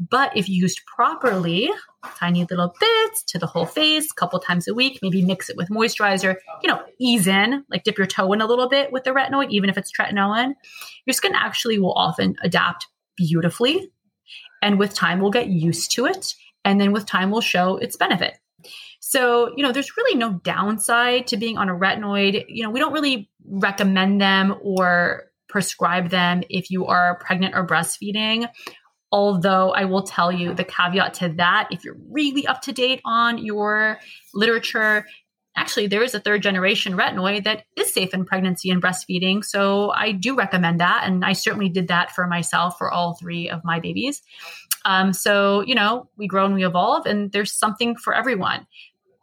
[0.10, 1.70] But if used properly,
[2.18, 5.56] tiny little bits to the whole face, a couple times a week, maybe mix it
[5.56, 9.04] with moisturizer, you know, ease in, like dip your toe in a little bit with
[9.04, 10.54] the retinoid, even if it's tretinoin,
[11.06, 13.92] your skin actually will often adapt beautifully.
[14.64, 16.34] And with time, we'll get used to it.
[16.66, 18.38] And then with time, will show its benefit.
[19.02, 22.46] So, you know, there's really no downside to being on a retinoid.
[22.48, 27.68] You know, we don't really recommend them or prescribe them if you are pregnant or
[27.68, 28.48] breastfeeding.
[29.12, 33.02] Although I will tell you the caveat to that, if you're really up to date
[33.04, 34.00] on your
[34.34, 35.06] literature,
[35.58, 39.44] actually there is a third generation retinoid that is safe in pregnancy and breastfeeding.
[39.44, 41.04] So I do recommend that.
[41.06, 44.22] And I certainly did that for myself for all three of my babies.
[44.86, 48.66] Um, so, you know, we grow and we evolve, and there's something for everyone.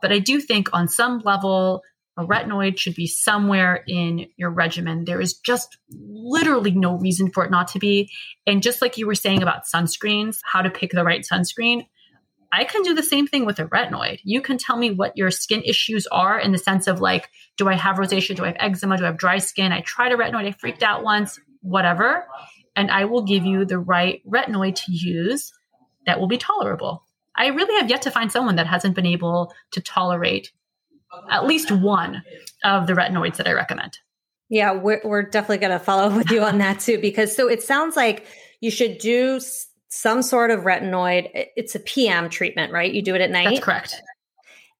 [0.01, 1.83] But I do think on some level,
[2.19, 5.05] a retinoid should be somewhere in your regimen.
[5.05, 8.11] There is just literally no reason for it not to be.
[8.45, 11.87] And just like you were saying about sunscreens, how to pick the right sunscreen,
[12.51, 14.19] I can do the same thing with a retinoid.
[14.25, 17.69] You can tell me what your skin issues are in the sense of like, do
[17.69, 18.35] I have rosacea?
[18.35, 18.97] Do I have eczema?
[18.97, 19.71] Do I have dry skin?
[19.71, 22.27] I tried a retinoid, I freaked out once, whatever.
[22.75, 25.53] And I will give you the right retinoid to use
[26.07, 27.05] that will be tolerable.
[27.37, 30.51] I really have yet to find someone that hasn't been able to tolerate
[31.31, 32.23] at least one
[32.65, 33.99] of the retinoids that I recommend.
[34.49, 37.49] Yeah, we're, we're definitely going to follow up with you on that too, because so
[37.49, 38.27] it sounds like
[38.61, 39.41] you should do
[39.89, 41.29] some sort of retinoid.
[41.57, 42.93] It's a PM treatment, right?
[42.93, 43.49] You do it at night.
[43.51, 44.03] That's correct.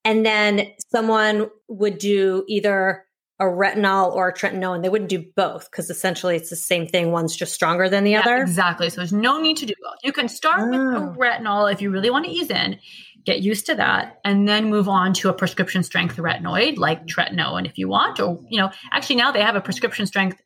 [0.05, 3.05] And then someone would do either
[3.41, 4.83] a retinol or a tretinoin.
[4.83, 7.13] They wouldn't do both because essentially it's the same thing.
[7.13, 8.39] One's just stronger than the yeah, other.
[8.39, 8.91] Exactly.
[8.91, 9.99] So there's no need to do both.
[10.03, 10.71] You can start oh.
[10.71, 11.17] with a oh.
[11.19, 12.79] retinol if you really want to ease in,
[13.25, 17.67] get used to that, and then move on to a prescription strength retinoid like tretinoin
[17.67, 18.21] if you want.
[18.21, 20.41] Or, you know, actually now they have a prescription strength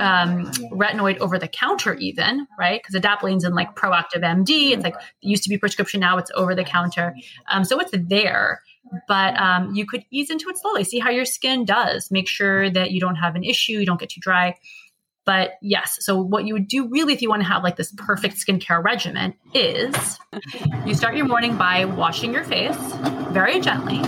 [0.00, 2.80] um, retinoid over the counter, even right?
[2.82, 4.72] Because adapalene in like Proactiv MD.
[4.72, 7.14] It's like it used to be prescription, now it's over the counter.
[7.50, 8.60] Um, so it's there,
[9.08, 10.84] but um, you could ease into it slowly.
[10.84, 12.10] See how your skin does.
[12.10, 14.56] Make sure that you don't have an issue, you don't get too dry.
[15.26, 17.92] But yes, so what you would do really if you want to have like this
[17.96, 20.18] perfect skincare regimen is
[20.86, 22.76] you start your morning by washing your face
[23.30, 24.00] very gently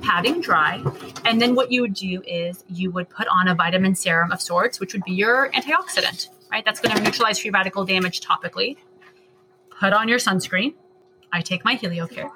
[0.00, 0.82] patting dry.
[1.24, 4.40] And then what you would do is you would put on a vitamin serum of
[4.40, 6.64] sorts, which would be your antioxidant, right?
[6.64, 8.76] That's going to neutralize free radical damage topically.
[9.78, 10.74] Put on your sunscreen.
[11.32, 12.30] I take my HelioCare.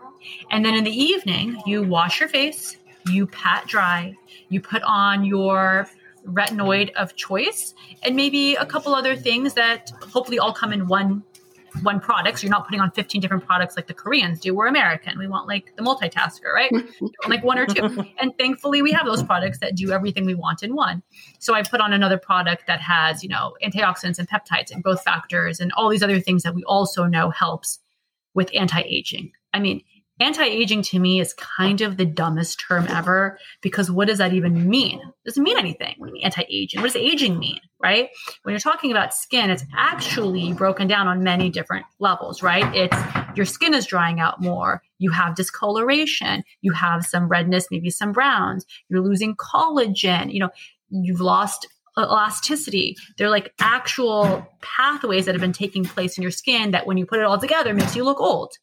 [0.50, 2.76] And then in the evening, you wash your face,
[3.10, 4.14] you pat dry,
[4.48, 5.88] you put on your
[6.26, 11.22] retinoid of choice, and maybe a couple other things that hopefully all come in one
[11.82, 12.38] one product.
[12.38, 14.54] So you're not putting on 15 different products like the Koreans do.
[14.54, 15.18] We're American.
[15.18, 16.72] We want like the multitasker, right?
[17.28, 18.06] like one or two.
[18.20, 21.02] And thankfully we have those products that do everything we want in one.
[21.40, 25.02] So I put on another product that has, you know, antioxidants and peptides and growth
[25.02, 27.80] factors and all these other things that we also know helps
[28.34, 29.32] with anti-aging.
[29.52, 29.82] I mean,
[30.20, 34.68] anti-aging to me is kind of the dumbest term ever because what does that even
[34.68, 35.00] mean?
[35.00, 35.94] It doesn't mean anything.
[35.98, 36.80] What do you mean anti-aging?
[36.80, 37.60] What does aging mean?
[37.82, 38.08] Right?
[38.42, 42.64] When you're talking about skin, it's actually broken down on many different levels, right?
[42.74, 42.96] It's
[43.36, 44.82] your skin is drying out more.
[44.98, 46.44] You have discoloration.
[46.62, 48.64] You have some redness, maybe some browns.
[48.88, 50.32] You're losing collagen.
[50.32, 50.50] You know,
[50.88, 51.66] you've lost
[51.98, 52.96] elasticity.
[53.18, 57.06] They're like actual pathways that have been taking place in your skin that when you
[57.06, 58.54] put it all together makes you look old.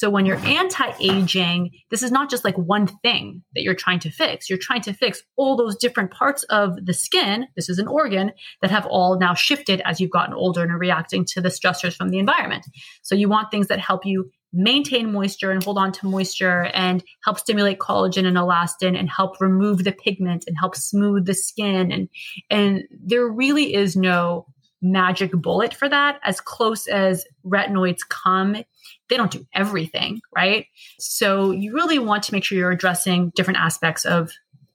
[0.00, 4.10] So when you're anti-aging, this is not just like one thing that you're trying to
[4.10, 4.48] fix.
[4.48, 7.48] You're trying to fix all those different parts of the skin.
[7.54, 8.32] This is an organ
[8.62, 11.94] that have all now shifted as you've gotten older and are reacting to the stressors
[11.94, 12.64] from the environment.
[13.02, 17.04] So you want things that help you maintain moisture and hold on to moisture and
[17.22, 21.92] help stimulate collagen and elastin and help remove the pigment and help smooth the skin
[21.92, 22.08] and
[22.50, 24.46] and there really is no
[24.82, 28.56] magic bullet for that as close as retinoids come
[29.10, 30.66] they don't do everything, right?
[30.98, 34.30] So you really want to make sure you're addressing different aspects of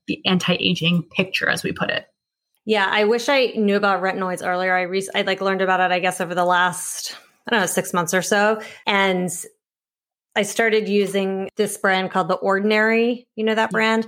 [0.08, 2.06] the anti-aging picture, as we put it.
[2.66, 4.76] Yeah, I wish I knew about retinoids earlier.
[4.76, 7.66] I re- I like learned about it, I guess, over the last I don't know
[7.68, 9.30] six months or so, and
[10.36, 13.28] I started using this brand called The Ordinary.
[13.36, 14.08] You know that brand,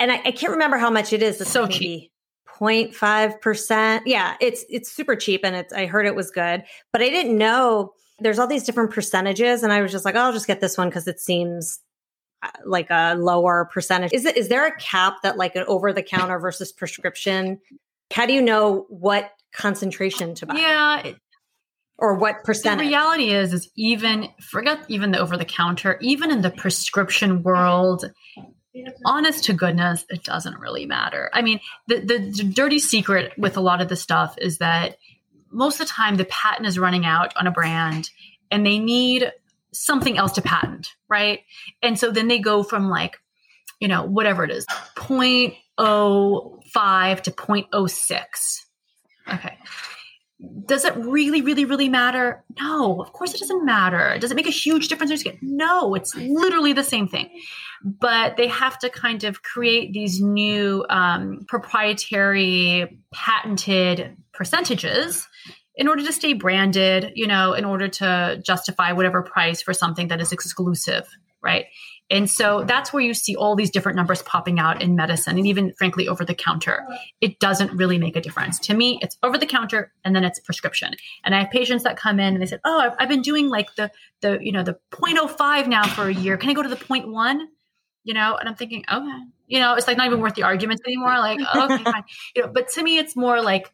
[0.00, 1.40] and I, I can't remember how much it is.
[1.40, 2.10] It's so cheap.
[2.58, 4.06] 0.5 percent.
[4.06, 7.36] Yeah, it's it's super cheap, and it's I heard it was good, but I didn't
[7.36, 10.60] know there's all these different percentages and i was just like oh, i'll just get
[10.60, 11.80] this one because it seems
[12.44, 14.12] uh, like a lower percentage.
[14.12, 17.58] Is it is there a cap that like an over the counter versus prescription?
[18.12, 20.56] How do you know what concentration to buy?
[20.56, 21.12] Yeah
[21.96, 22.86] or what percentage?
[22.86, 27.42] the reality is is even forget even the over the counter even in the prescription
[27.42, 28.04] world
[29.06, 33.60] honest to goodness it doesn't really matter i mean the, the, dirty secret with a
[33.60, 34.96] lot of the stuff is that
[35.54, 38.10] most of the time the patent is running out on a brand
[38.50, 39.32] and they need
[39.72, 41.40] something else to patent, right?
[41.82, 43.18] And so then they go from like,
[43.80, 48.60] you know, whatever it is, 0.05 to 0.06.
[49.32, 49.58] Okay.
[50.66, 52.44] Does it really, really, really matter?
[52.60, 54.18] No, of course it doesn't matter.
[54.18, 55.24] Does it make a huge difference?
[55.40, 57.30] No, it's literally the same thing.
[57.84, 65.28] But they have to kind of create these new um, proprietary, patented percentages
[65.76, 70.08] in order to stay branded, you know, in order to justify whatever price for something
[70.08, 71.06] that is exclusive,
[71.42, 71.66] right?
[72.10, 75.46] And so that's where you see all these different numbers popping out in medicine and
[75.46, 76.86] even frankly over the counter.
[77.20, 78.58] It doesn't really make a difference.
[78.60, 80.94] To me, it's over the counter and then it's prescription.
[81.24, 83.74] And I have patients that come in and they said, "Oh, I've, been doing like
[83.76, 86.36] the the, you know, the 0.05 now for a year.
[86.36, 87.46] Can I go to the 0.1?"
[88.04, 90.82] You know, and I'm thinking, "Okay." You know, it's like not even worth the arguments
[90.86, 91.18] anymore.
[91.18, 92.04] Like, okay, fine.
[92.36, 93.72] You know, but to me it's more like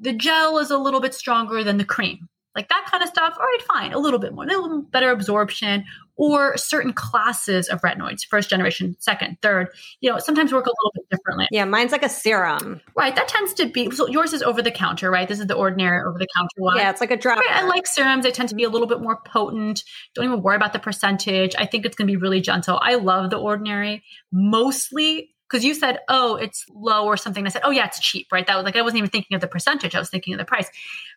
[0.00, 2.28] the gel is a little bit stronger than the cream.
[2.60, 5.10] Like that kind of stuff, all right, fine, a little bit more, a little better
[5.10, 5.86] absorption,
[6.16, 9.68] or certain classes of retinoids, first generation, second, third,
[10.02, 11.48] you know, sometimes work a little bit differently.
[11.50, 12.82] Yeah, mine's like a serum.
[12.94, 13.16] Right.
[13.16, 15.26] That tends to be, so yours is over the counter, right?
[15.26, 16.76] This is the ordinary over the counter one.
[16.76, 17.38] Yeah, it's like a drop.
[17.38, 18.24] Right, I like serums.
[18.24, 19.82] They tend to be a little bit more potent.
[20.14, 21.54] Don't even worry about the percentage.
[21.56, 22.78] I think it's going to be really gentle.
[22.82, 27.44] I love the ordinary mostly because you said, oh, it's low or something.
[27.44, 28.46] I said, oh, yeah, it's cheap, right?
[28.46, 29.94] That was like, I wasn't even thinking of the percentage.
[29.94, 30.70] I was thinking of the price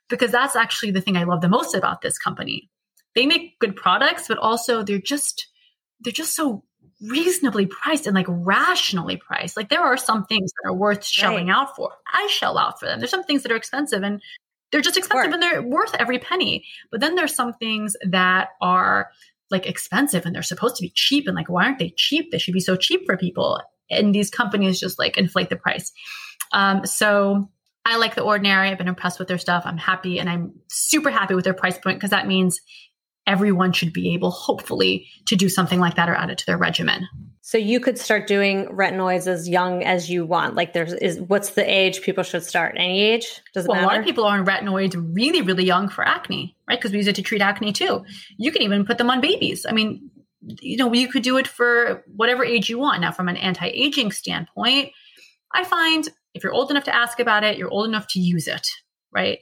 [0.10, 2.70] because that's actually the thing I love the most about this company.
[3.16, 5.48] They make good products, but also they're just,
[6.00, 6.64] they're just so
[7.02, 9.56] reasonably priced and like rationally priced.
[9.56, 11.56] Like there are some things that are worth shelling right.
[11.56, 11.92] out for.
[12.12, 13.00] I shell out for them.
[13.00, 14.22] There's some things that are expensive and
[14.72, 16.66] they're just expensive and they're worth every penny.
[16.92, 19.12] But then there's some things that are
[19.52, 22.32] like expensive and they're supposed to be cheap and like why aren't they cheap?
[22.32, 23.62] They should be so cheap for people
[23.98, 25.92] and these companies just like inflate the price.
[26.52, 27.50] Um, so
[27.86, 28.70] I like the ordinary.
[28.70, 29.64] I've been impressed with their stuff.
[29.66, 32.60] I'm happy and I'm super happy with their price point because that means
[33.28, 36.58] everyone should be able, hopefully, to do something like that or add it to their
[36.58, 37.08] regimen.
[37.46, 40.56] So you could start doing retinoids as young as you want.
[40.56, 42.76] Like there's is what's the age people should start?
[42.78, 43.42] Any age?
[43.54, 43.86] Does it well, matter?
[43.86, 46.80] a lot of people are on retinoids really, really young for acne, right?
[46.80, 48.06] Because we use it to treat acne too.
[48.38, 49.66] You can even put them on babies.
[49.68, 50.10] I mean,
[50.62, 53.02] you know, you could do it for whatever age you want.
[53.02, 54.92] Now, from an anti aging standpoint,
[55.54, 58.48] I find if you're old enough to ask about it, you're old enough to use
[58.48, 58.68] it,
[59.12, 59.40] right?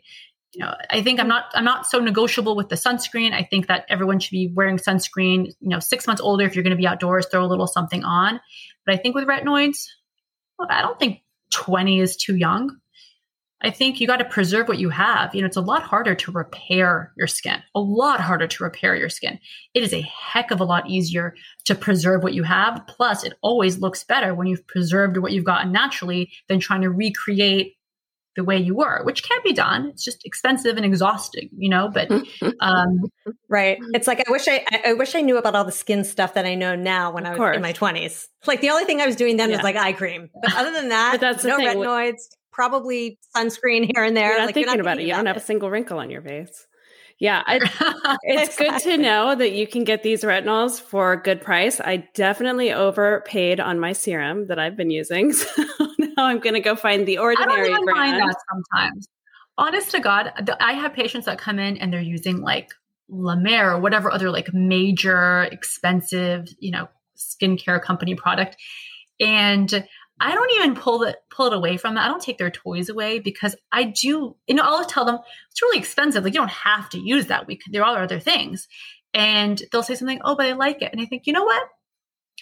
[0.54, 3.32] You know, I think I'm not I'm not so negotiable with the sunscreen.
[3.32, 5.48] I think that everyone should be wearing sunscreen.
[5.60, 8.04] You know, six months older if you're going to be outdoors, throw a little something
[8.04, 8.40] on.
[8.86, 9.86] But I think with retinoids,
[10.70, 11.22] I don't think
[11.52, 12.78] 20 is too young.
[13.64, 15.34] I think you got to preserve what you have.
[15.36, 18.96] You know, it's a lot harder to repair your skin, a lot harder to repair
[18.96, 19.40] your skin.
[19.74, 21.36] It is a heck of a lot easier
[21.66, 22.82] to preserve what you have.
[22.88, 26.90] Plus, it always looks better when you've preserved what you've gotten naturally than trying to
[26.90, 27.76] recreate
[28.38, 29.90] the way you were, which can be done.
[29.90, 31.90] It's just expensive and exhausting, you know.
[31.94, 32.10] But
[32.62, 33.12] um,
[33.50, 36.34] right, it's like I wish I I wish I knew about all the skin stuff
[36.36, 37.56] that I know now when I was course.
[37.58, 38.30] in my twenties.
[38.48, 39.58] Like the only thing I was doing then yeah.
[39.58, 40.30] was like eye cream.
[40.42, 44.30] But other than that, but that's no retinoids probably sunscreen here and there.
[44.30, 45.06] You're not like, thinking you're not about it.
[45.06, 46.68] You don't have a single wrinkle on your face.
[47.22, 48.66] Yeah, it's exactly.
[48.66, 51.80] good to know that you can get these retinols for a good price.
[51.80, 55.48] I definitely overpaid on my serum that I've been using, so
[56.00, 57.52] now I'm going to go find the ordinary.
[57.52, 58.18] I don't even brand.
[58.18, 59.08] mind that sometimes.
[59.56, 62.72] Honest to God, I have patients that come in and they're using like
[63.08, 68.58] La Mer or whatever other like major expensive, you know, skincare company product,
[69.20, 69.86] and
[70.22, 72.04] I don't even pull it pull it away from them.
[72.04, 74.36] I don't take their toys away because I do.
[74.48, 75.18] You know, I'll tell them
[75.50, 76.24] it's really expensive.
[76.24, 77.48] Like you don't have to use that.
[77.48, 78.68] We there are other things,
[79.14, 80.22] and they'll say something.
[80.24, 81.64] Oh, but I like it, and I think you know what?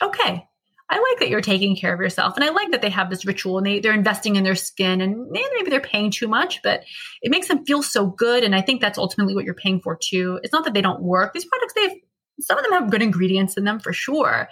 [0.04, 0.46] Okay,
[0.90, 3.26] I like that you're taking care of yourself, and I like that they have this
[3.26, 6.84] ritual and they they're investing in their skin, and maybe they're paying too much, but
[7.22, 9.98] it makes them feel so good, and I think that's ultimately what you're paying for
[10.02, 10.40] too.
[10.44, 11.34] It's not that they don't work.
[11.34, 11.94] These products, they have
[12.42, 14.50] some of them have good ingredients in them for sure.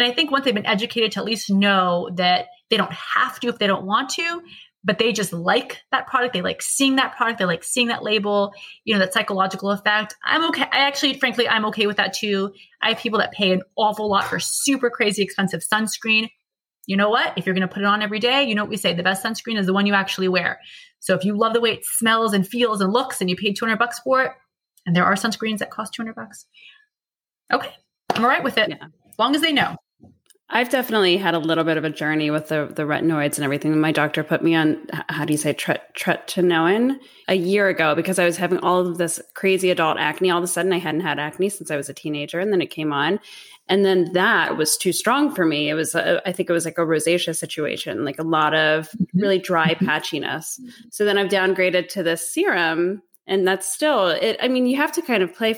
[0.00, 3.38] And I think once they've been educated to at least know that they don't have
[3.40, 4.40] to if they don't want to,
[4.82, 6.32] but they just like that product.
[6.32, 7.38] They like seeing that product.
[7.38, 10.14] They like seeing that label, you know, that psychological effect.
[10.24, 10.62] I'm okay.
[10.62, 12.54] I actually, frankly, I'm okay with that too.
[12.80, 16.30] I have people that pay an awful lot for super crazy expensive sunscreen.
[16.86, 17.34] You know what?
[17.36, 19.02] If you're going to put it on every day, you know what we say the
[19.02, 20.60] best sunscreen is the one you actually wear.
[21.00, 23.54] So if you love the way it smells and feels and looks and you paid
[23.54, 24.32] 200 bucks for it,
[24.86, 26.46] and there are sunscreens that cost 200 bucks,
[27.52, 27.74] okay,
[28.14, 28.70] I'm all right with it.
[28.70, 28.86] Yeah.
[29.10, 29.76] As long as they know.
[30.52, 33.78] I've definitely had a little bit of a journey with the, the retinoids and everything.
[33.80, 36.98] My doctor put me on, how do you say, tretinoin
[37.28, 40.30] a year ago because I was having all of this crazy adult acne.
[40.30, 42.60] All of a sudden, I hadn't had acne since I was a teenager, and then
[42.60, 43.20] it came on.
[43.68, 45.68] And then that was too strong for me.
[45.68, 48.88] It was, a, I think it was like a rosacea situation, like a lot of
[48.88, 49.20] mm-hmm.
[49.20, 50.58] really dry patchiness.
[50.90, 54.36] So then I've downgraded to this serum, and that's still it.
[54.42, 55.56] I mean, you have to kind of play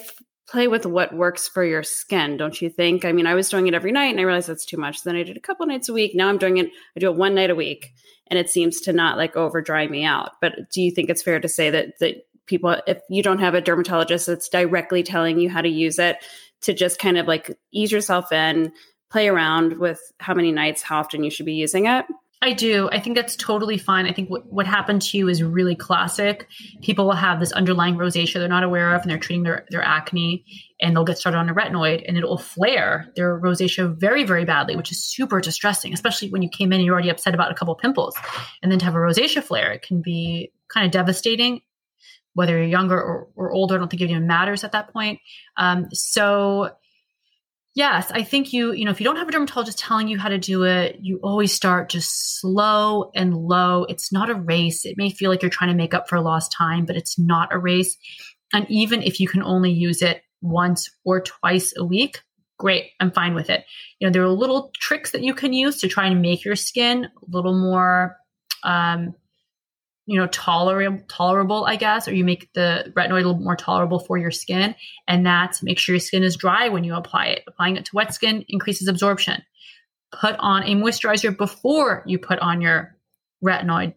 [0.52, 3.06] play with what works for your skin, don't you think?
[3.06, 5.02] I mean, I was doing it every night and I realized that's too much.
[5.02, 6.14] Then I did a couple nights a week.
[6.14, 7.94] Now I'm doing it, I do it one night a week
[8.26, 10.32] and it seems to not like over dry me out.
[10.42, 13.54] But do you think it's fair to say that that people if you don't have
[13.54, 16.18] a dermatologist that's directly telling you how to use it
[16.62, 18.72] to just kind of like ease yourself in,
[19.10, 22.04] play around with how many nights, how often you should be using it?
[22.42, 22.88] I do.
[22.90, 24.04] I think that's totally fine.
[24.04, 26.48] I think what, what happened to you is really classic.
[26.82, 29.80] People will have this underlying rosacea they're not aware of and they're treating their, their
[29.80, 30.44] acne
[30.80, 34.44] and they'll get started on a retinoid and it will flare their rosacea very, very
[34.44, 37.52] badly, which is super distressing, especially when you came in and you're already upset about
[37.52, 38.16] a couple pimples.
[38.60, 41.60] And then to have a rosacea flare, it can be kind of devastating,
[42.34, 43.76] whether you're younger or, or older.
[43.76, 45.20] I don't think it even matters at that point.
[45.56, 46.70] Um, so
[47.74, 50.28] Yes, I think you, you know, if you don't have a dermatologist telling you how
[50.28, 53.84] to do it, you always start just slow and low.
[53.84, 54.84] It's not a race.
[54.84, 57.52] It may feel like you're trying to make up for lost time, but it's not
[57.52, 57.96] a race.
[58.52, 62.20] And even if you can only use it once or twice a week,
[62.58, 63.64] great, I'm fine with it.
[63.98, 66.56] You know, there are little tricks that you can use to try and make your
[66.56, 68.18] skin a little more,
[68.64, 69.14] um,
[70.06, 74.00] you know, tolerable, tolerable, I guess, or you make the retinoid a little more tolerable
[74.00, 74.74] for your skin.
[75.06, 77.44] And that's make sure your skin is dry when you apply it.
[77.46, 79.42] Applying it to wet skin increases absorption.
[80.12, 82.96] Put on a moisturizer before you put on your
[83.44, 83.94] retinoid,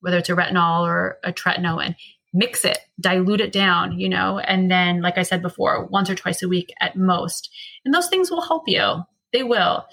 [0.00, 1.94] whether it's a retinol or a tretinoin
[2.32, 6.14] mix it, dilute it down, you know, and then, like I said before, once or
[6.14, 7.50] twice a week at most.
[7.84, 9.02] And those things will help you.
[9.32, 9.86] They will.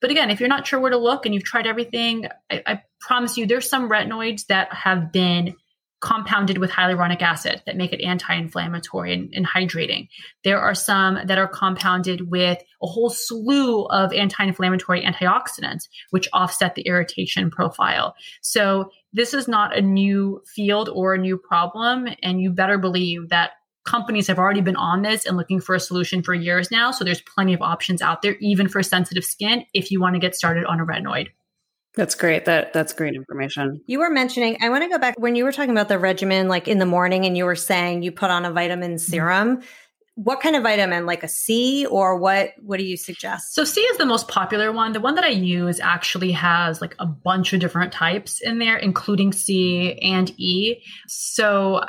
[0.00, 2.82] But again, if you're not sure where to look and you've tried everything, I, I
[3.00, 5.54] promise you there's some retinoids that have been
[6.00, 10.08] compounded with hyaluronic acid that make it anti-inflammatory and, and, hydrating.
[10.44, 16.74] There are some that are compounded with a whole slew of anti-inflammatory antioxidants, which offset
[16.74, 18.14] the irritation profile.
[18.40, 22.08] So this is not a new field or a new problem.
[22.22, 23.50] And you better believe that
[23.90, 26.92] companies have already been on this and looking for a solution for years now.
[26.92, 30.20] So there's plenty of options out there, even for sensitive skin, if you want to
[30.20, 31.28] get started on a retinoid.
[31.96, 32.44] That's great.
[32.44, 33.80] That that's great information.
[33.86, 36.46] You were mentioning, I want to go back when you were talking about the regimen,
[36.46, 39.10] like in the morning, and you were saying you put on a vitamin mm-hmm.
[39.10, 39.56] serum.
[39.56, 39.66] Mm-hmm.
[40.14, 41.04] What kind of vitamin?
[41.06, 42.50] Like a C, or what?
[42.62, 43.54] What do you suggest?
[43.54, 44.92] So C is the most popular one.
[44.92, 48.76] The one that I use actually has like a bunch of different types in there,
[48.76, 50.82] including C and E.
[51.08, 51.80] So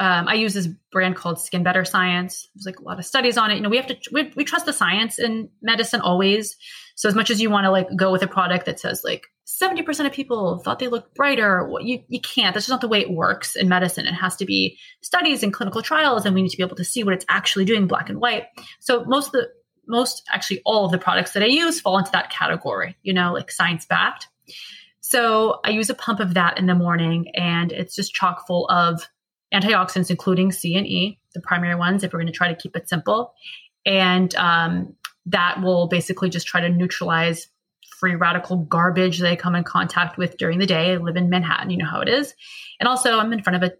[0.00, 2.48] um, I use this brand called Skin Better Science.
[2.54, 3.56] There's like a lot of studies on it.
[3.56, 6.56] You know, we have to we, we trust the science in medicine always.
[6.96, 9.26] So as much as you want to like go with a product that says like
[9.46, 12.54] 70% of people thought they looked brighter, well, you you can't.
[12.54, 14.06] That's just not the way it works in medicine.
[14.06, 16.84] It has to be studies and clinical trials, and we need to be able to
[16.84, 18.44] see what it's actually doing black and white.
[18.80, 19.48] So most of the
[19.86, 23.32] most actually all of the products that I use fall into that category, you know,
[23.32, 24.26] like science backed.
[25.00, 28.66] So I use a pump of that in the morning and it's just chock full
[28.68, 29.06] of
[29.54, 32.76] antioxidants, including C and E, the primary ones, if we're going to try to keep
[32.76, 33.34] it simple.
[33.86, 34.94] And um,
[35.26, 37.48] that will basically just try to neutralize
[37.98, 40.92] free radical garbage I come in contact with during the day.
[40.92, 42.34] I live in Manhattan, you know how it is.
[42.80, 43.74] And also, I'm in front of a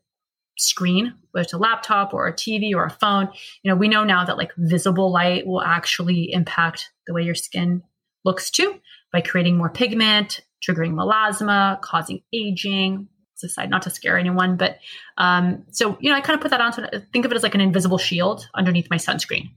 [0.56, 3.28] screen, whether it's a laptop or a TV or a phone.
[3.62, 7.34] You know, we know now that like visible light will actually impact the way your
[7.34, 7.82] skin
[8.24, 8.80] looks too
[9.12, 13.08] by creating more pigment, triggering melasma, causing aging,
[13.48, 14.78] side, not to scare anyone, but
[15.18, 16.72] um, so you know, I kind of put that on.
[16.72, 19.50] To think of it as like an invisible shield underneath my sunscreen.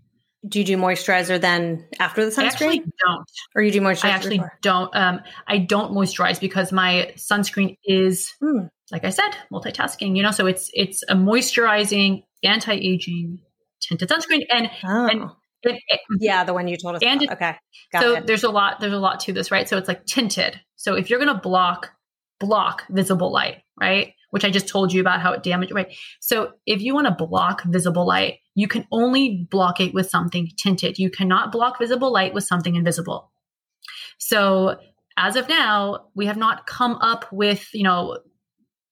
[0.48, 2.44] Do you do moisturizer then after the sunscreen?
[2.44, 3.32] I actually don't.
[3.56, 4.06] Or you do moisturizer?
[4.06, 4.60] I actually before?
[4.62, 4.96] don't.
[4.96, 8.70] Um, I don't moisturize because my sunscreen is, mm.
[8.92, 10.16] like I said, multitasking.
[10.16, 13.40] You know, so it's it's a moisturizing, anti-aging
[13.82, 15.08] tinted sunscreen, and oh.
[15.08, 15.32] and
[15.64, 17.02] it, it, yeah, the one you told us.
[17.04, 17.56] And it, okay,
[17.92, 18.28] Got so it.
[18.28, 18.80] there's a lot.
[18.80, 19.68] There's a lot to this, right?
[19.68, 20.60] So it's like tinted.
[20.76, 21.92] So if you're going to block
[22.40, 24.14] block visible light, right?
[24.32, 25.96] Which I just told you about how it damaged, right?
[26.20, 30.50] So if you want to block visible light, you can only block it with something
[30.58, 31.00] tinted.
[31.00, 33.32] You cannot block visible light with something invisible.
[34.18, 34.78] So
[35.18, 38.20] as of now, we have not come up with, you know,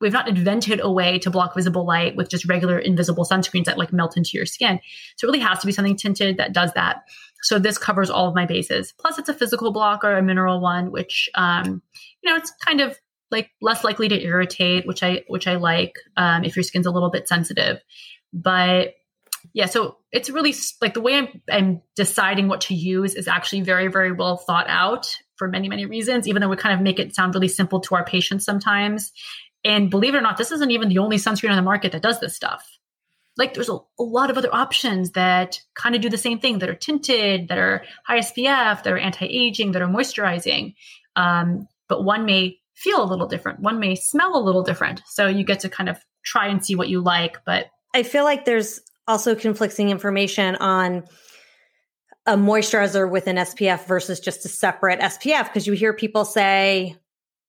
[0.01, 3.77] we've not invented a way to block visible light with just regular invisible sunscreens that
[3.77, 4.79] like melt into your skin.
[5.15, 7.03] So it really has to be something tinted that does that.
[7.41, 8.93] So this covers all of my bases.
[8.99, 11.81] Plus, it's a physical blocker, a mineral one, which um,
[12.21, 12.97] you know, it's kind of
[13.35, 16.91] like less likely to irritate, which I which I like um, if your skin's a
[16.91, 17.81] little bit sensitive.
[18.33, 18.95] But
[19.53, 23.61] yeah, so it's really like the way I'm, I'm deciding what to use is actually
[23.61, 26.27] very very well thought out for many many reasons.
[26.27, 29.11] Even though we kind of make it sound really simple to our patients sometimes.
[29.63, 32.03] And believe it or not, this isn't even the only sunscreen on the market that
[32.03, 32.63] does this stuff.
[33.35, 36.59] Like there's a, a lot of other options that kind of do the same thing
[36.59, 40.75] that are tinted, that are high SPF, that are anti-aging, that are moisturizing.
[41.15, 43.59] Um, but one may feel a little different.
[43.61, 45.01] One may smell a little different.
[45.07, 47.37] So you get to kind of try and see what you like.
[47.45, 51.03] But I feel like there's also conflicting information on
[52.25, 56.95] a moisturizer with an SPF versus just a separate SPF because you hear people say,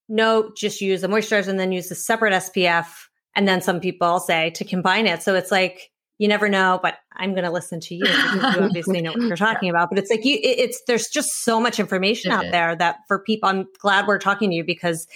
[0.09, 2.87] no, just use a moisturizer and then use a separate SPF.
[3.35, 5.23] And then some people say to combine it.
[5.23, 8.41] So it's like, you never know, but I'm going to listen to you because you
[8.65, 9.91] obviously know what you're talking about.
[9.91, 13.49] But it's like you, it's there's just so much information out there that for people,
[13.49, 15.07] I'm glad we're talking to you because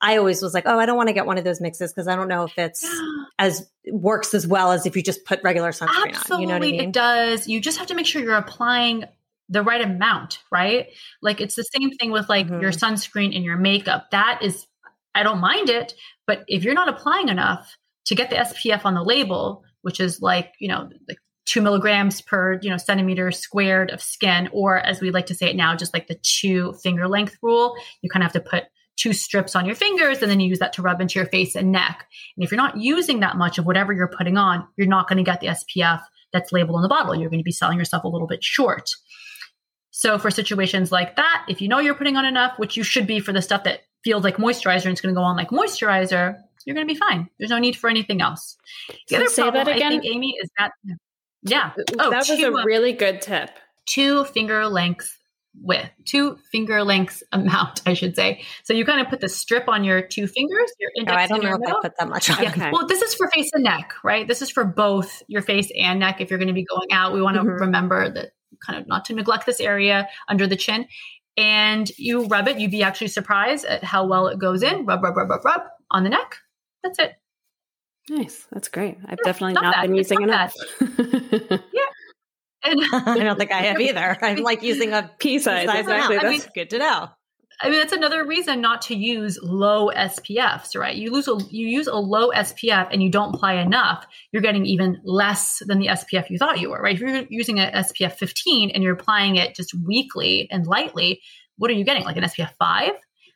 [0.00, 2.08] I always was like, oh, I don't want to get one of those mixes because
[2.08, 2.86] I don't know if it's
[3.38, 6.40] as works as well as if you just put regular sunscreen Absolutely, on.
[6.40, 6.80] You know what I mean?
[6.80, 7.48] It does.
[7.48, 9.04] You just have to make sure you're applying
[9.48, 10.88] the right amount, right?
[11.22, 12.60] Like it's the same thing with like mm-hmm.
[12.60, 14.10] your sunscreen and your makeup.
[14.12, 14.66] That is,
[15.14, 15.94] I don't mind it,
[16.26, 17.76] but if you're not applying enough
[18.06, 22.20] to get the SPF on the label, which is like, you know, like two milligrams
[22.20, 25.74] per, you know, centimeter squared of skin, or as we like to say it now,
[25.74, 27.74] just like the two finger length rule.
[28.02, 28.64] You kind of have to put
[28.96, 31.54] two strips on your fingers and then you use that to rub into your face
[31.54, 32.06] and neck.
[32.36, 35.18] And if you're not using that much of whatever you're putting on, you're not going
[35.18, 36.02] to get the SPF
[36.32, 37.14] that's labeled on the bottle.
[37.14, 38.90] You're going to be selling yourself a little bit short.
[39.90, 43.06] So for situations like that, if you know you're putting on enough, which you should
[43.06, 45.50] be for the stuff that feels like moisturizer and it's going to go on like
[45.50, 47.28] moisturizer, you're going to be fine.
[47.38, 48.56] There's no need for anything else.
[48.88, 50.72] The so other say problem, that again, I think, Amy, is that
[51.42, 51.72] yeah.
[51.98, 53.50] Oh, that was two, a really good tip.
[53.86, 55.18] Two finger lengths
[55.60, 58.44] width, two finger lengths amount, I should say.
[58.64, 60.72] So you kind of put the strip on your two fingers.
[60.78, 62.42] Your index oh, I don't know if I put that much on.
[62.42, 62.50] Yeah.
[62.50, 62.70] Okay.
[62.72, 64.26] Well, this is for face and neck, right?
[64.26, 66.20] This is for both your face and neck.
[66.20, 67.62] If you're going to be going out, we want to mm-hmm.
[67.62, 68.32] remember that
[68.64, 70.86] kind of not to neglect this area under the chin.
[71.36, 72.58] And you rub it.
[72.58, 74.84] You'd be actually surprised at how well it goes in.
[74.86, 76.38] Rub, rub, rub, rub, rub on the neck.
[76.88, 77.14] That's it.
[78.10, 78.46] Nice.
[78.50, 78.96] That's great.
[79.04, 80.54] I've yeah, definitely not, not been using enough.
[80.80, 81.56] yeah.
[82.64, 84.16] And I don't think I have either.
[84.22, 85.66] I'm like using a pea size.
[85.66, 86.16] size exactly.
[86.16, 87.08] That's I mean, good to know.
[87.60, 90.94] I mean, that's another reason not to use low SPFs, right?
[90.94, 94.64] You lose a, you use a low SPF and you don't apply enough, you're getting
[94.64, 96.94] even less than the SPF you thought you were, right?
[96.94, 101.20] If you're using an SPF 15 and you're applying it just weekly and lightly,
[101.56, 102.04] what are you getting?
[102.04, 102.92] Like an SPF 5?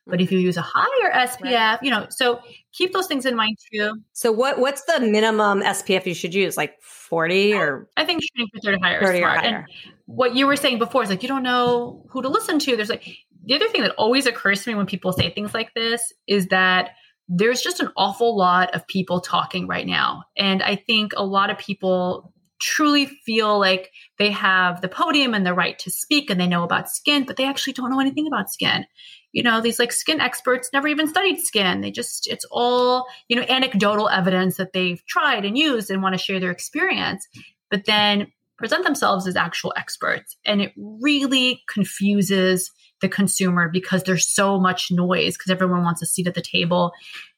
[0.07, 0.47] But if you mm-hmm.
[0.47, 1.79] use a higher SPF, right.
[1.83, 2.41] you know, so
[2.73, 3.95] keep those things in mind too.
[4.13, 6.57] So what what's the minimum SPF you should use?
[6.57, 9.37] Like 40 or I think shooting for 30 higher 30 smart.
[9.37, 9.57] Or higher.
[9.57, 9.67] And
[10.07, 12.77] what you were saying before is like you don't know who to listen to.
[12.77, 15.73] There's like the other thing that always occurs to me when people say things like
[15.75, 16.91] this is that
[17.29, 20.25] there's just an awful lot of people talking right now.
[20.37, 25.45] And I think a lot of people truly feel like they have the podium and
[25.45, 28.27] the right to speak and they know about skin, but they actually don't know anything
[28.27, 28.85] about skin
[29.33, 31.81] you know these like skin experts never even studied skin.
[31.81, 36.15] They just it's all you know anecdotal evidence that they've tried and used and want
[36.15, 37.27] to share their experience.
[37.71, 42.71] But then present themselves as actual experts and it really confuses
[43.01, 46.93] the consumer because there's so much noise because everyone wants a seat at the table.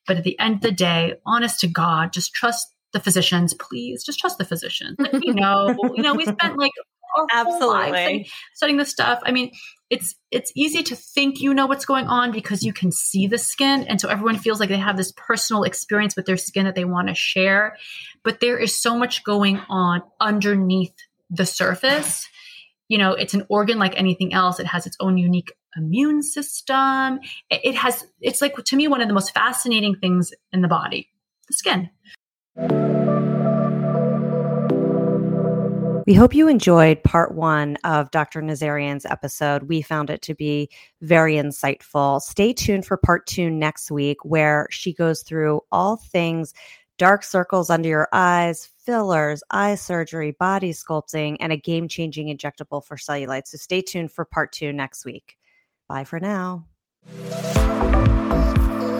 [0.07, 3.55] But at the end of the day honest to god just trust the physicians.
[3.55, 4.97] Please just trust the physicians.
[4.99, 5.75] Like, you know.
[5.95, 6.73] You know we spent like
[7.17, 8.29] our absolutely.
[8.55, 9.21] studying this stuff.
[9.25, 9.53] I mean
[9.95, 13.39] it's it's easy to think you know what's going on because you can see the
[13.39, 13.85] skin.
[13.85, 16.85] And so everyone feels like they have this personal experience with their skin that they
[16.85, 17.77] want to share.
[18.25, 20.97] But there is so much going on underneath
[21.31, 22.29] the surface.
[22.89, 24.59] You know it's an organ like anything else.
[24.59, 27.21] It has its own unique immune system.
[27.49, 31.09] It has it's like to me one of the most fascinating things in the body
[31.47, 31.89] the skin
[36.07, 38.43] we hope you enjoyed part one of Dr.
[38.43, 39.65] Nazarian's episode.
[39.65, 40.69] We found it to be
[41.01, 42.21] very insightful.
[42.21, 46.53] Stay tuned for part two next week, where she goes through all things
[46.97, 52.85] dark circles under your eyes, fillers, eye surgery, body sculpting, and a game changing injectable
[52.85, 53.47] for cellulite.
[53.47, 55.37] So stay tuned for part two next week.
[55.89, 56.67] Bye for now.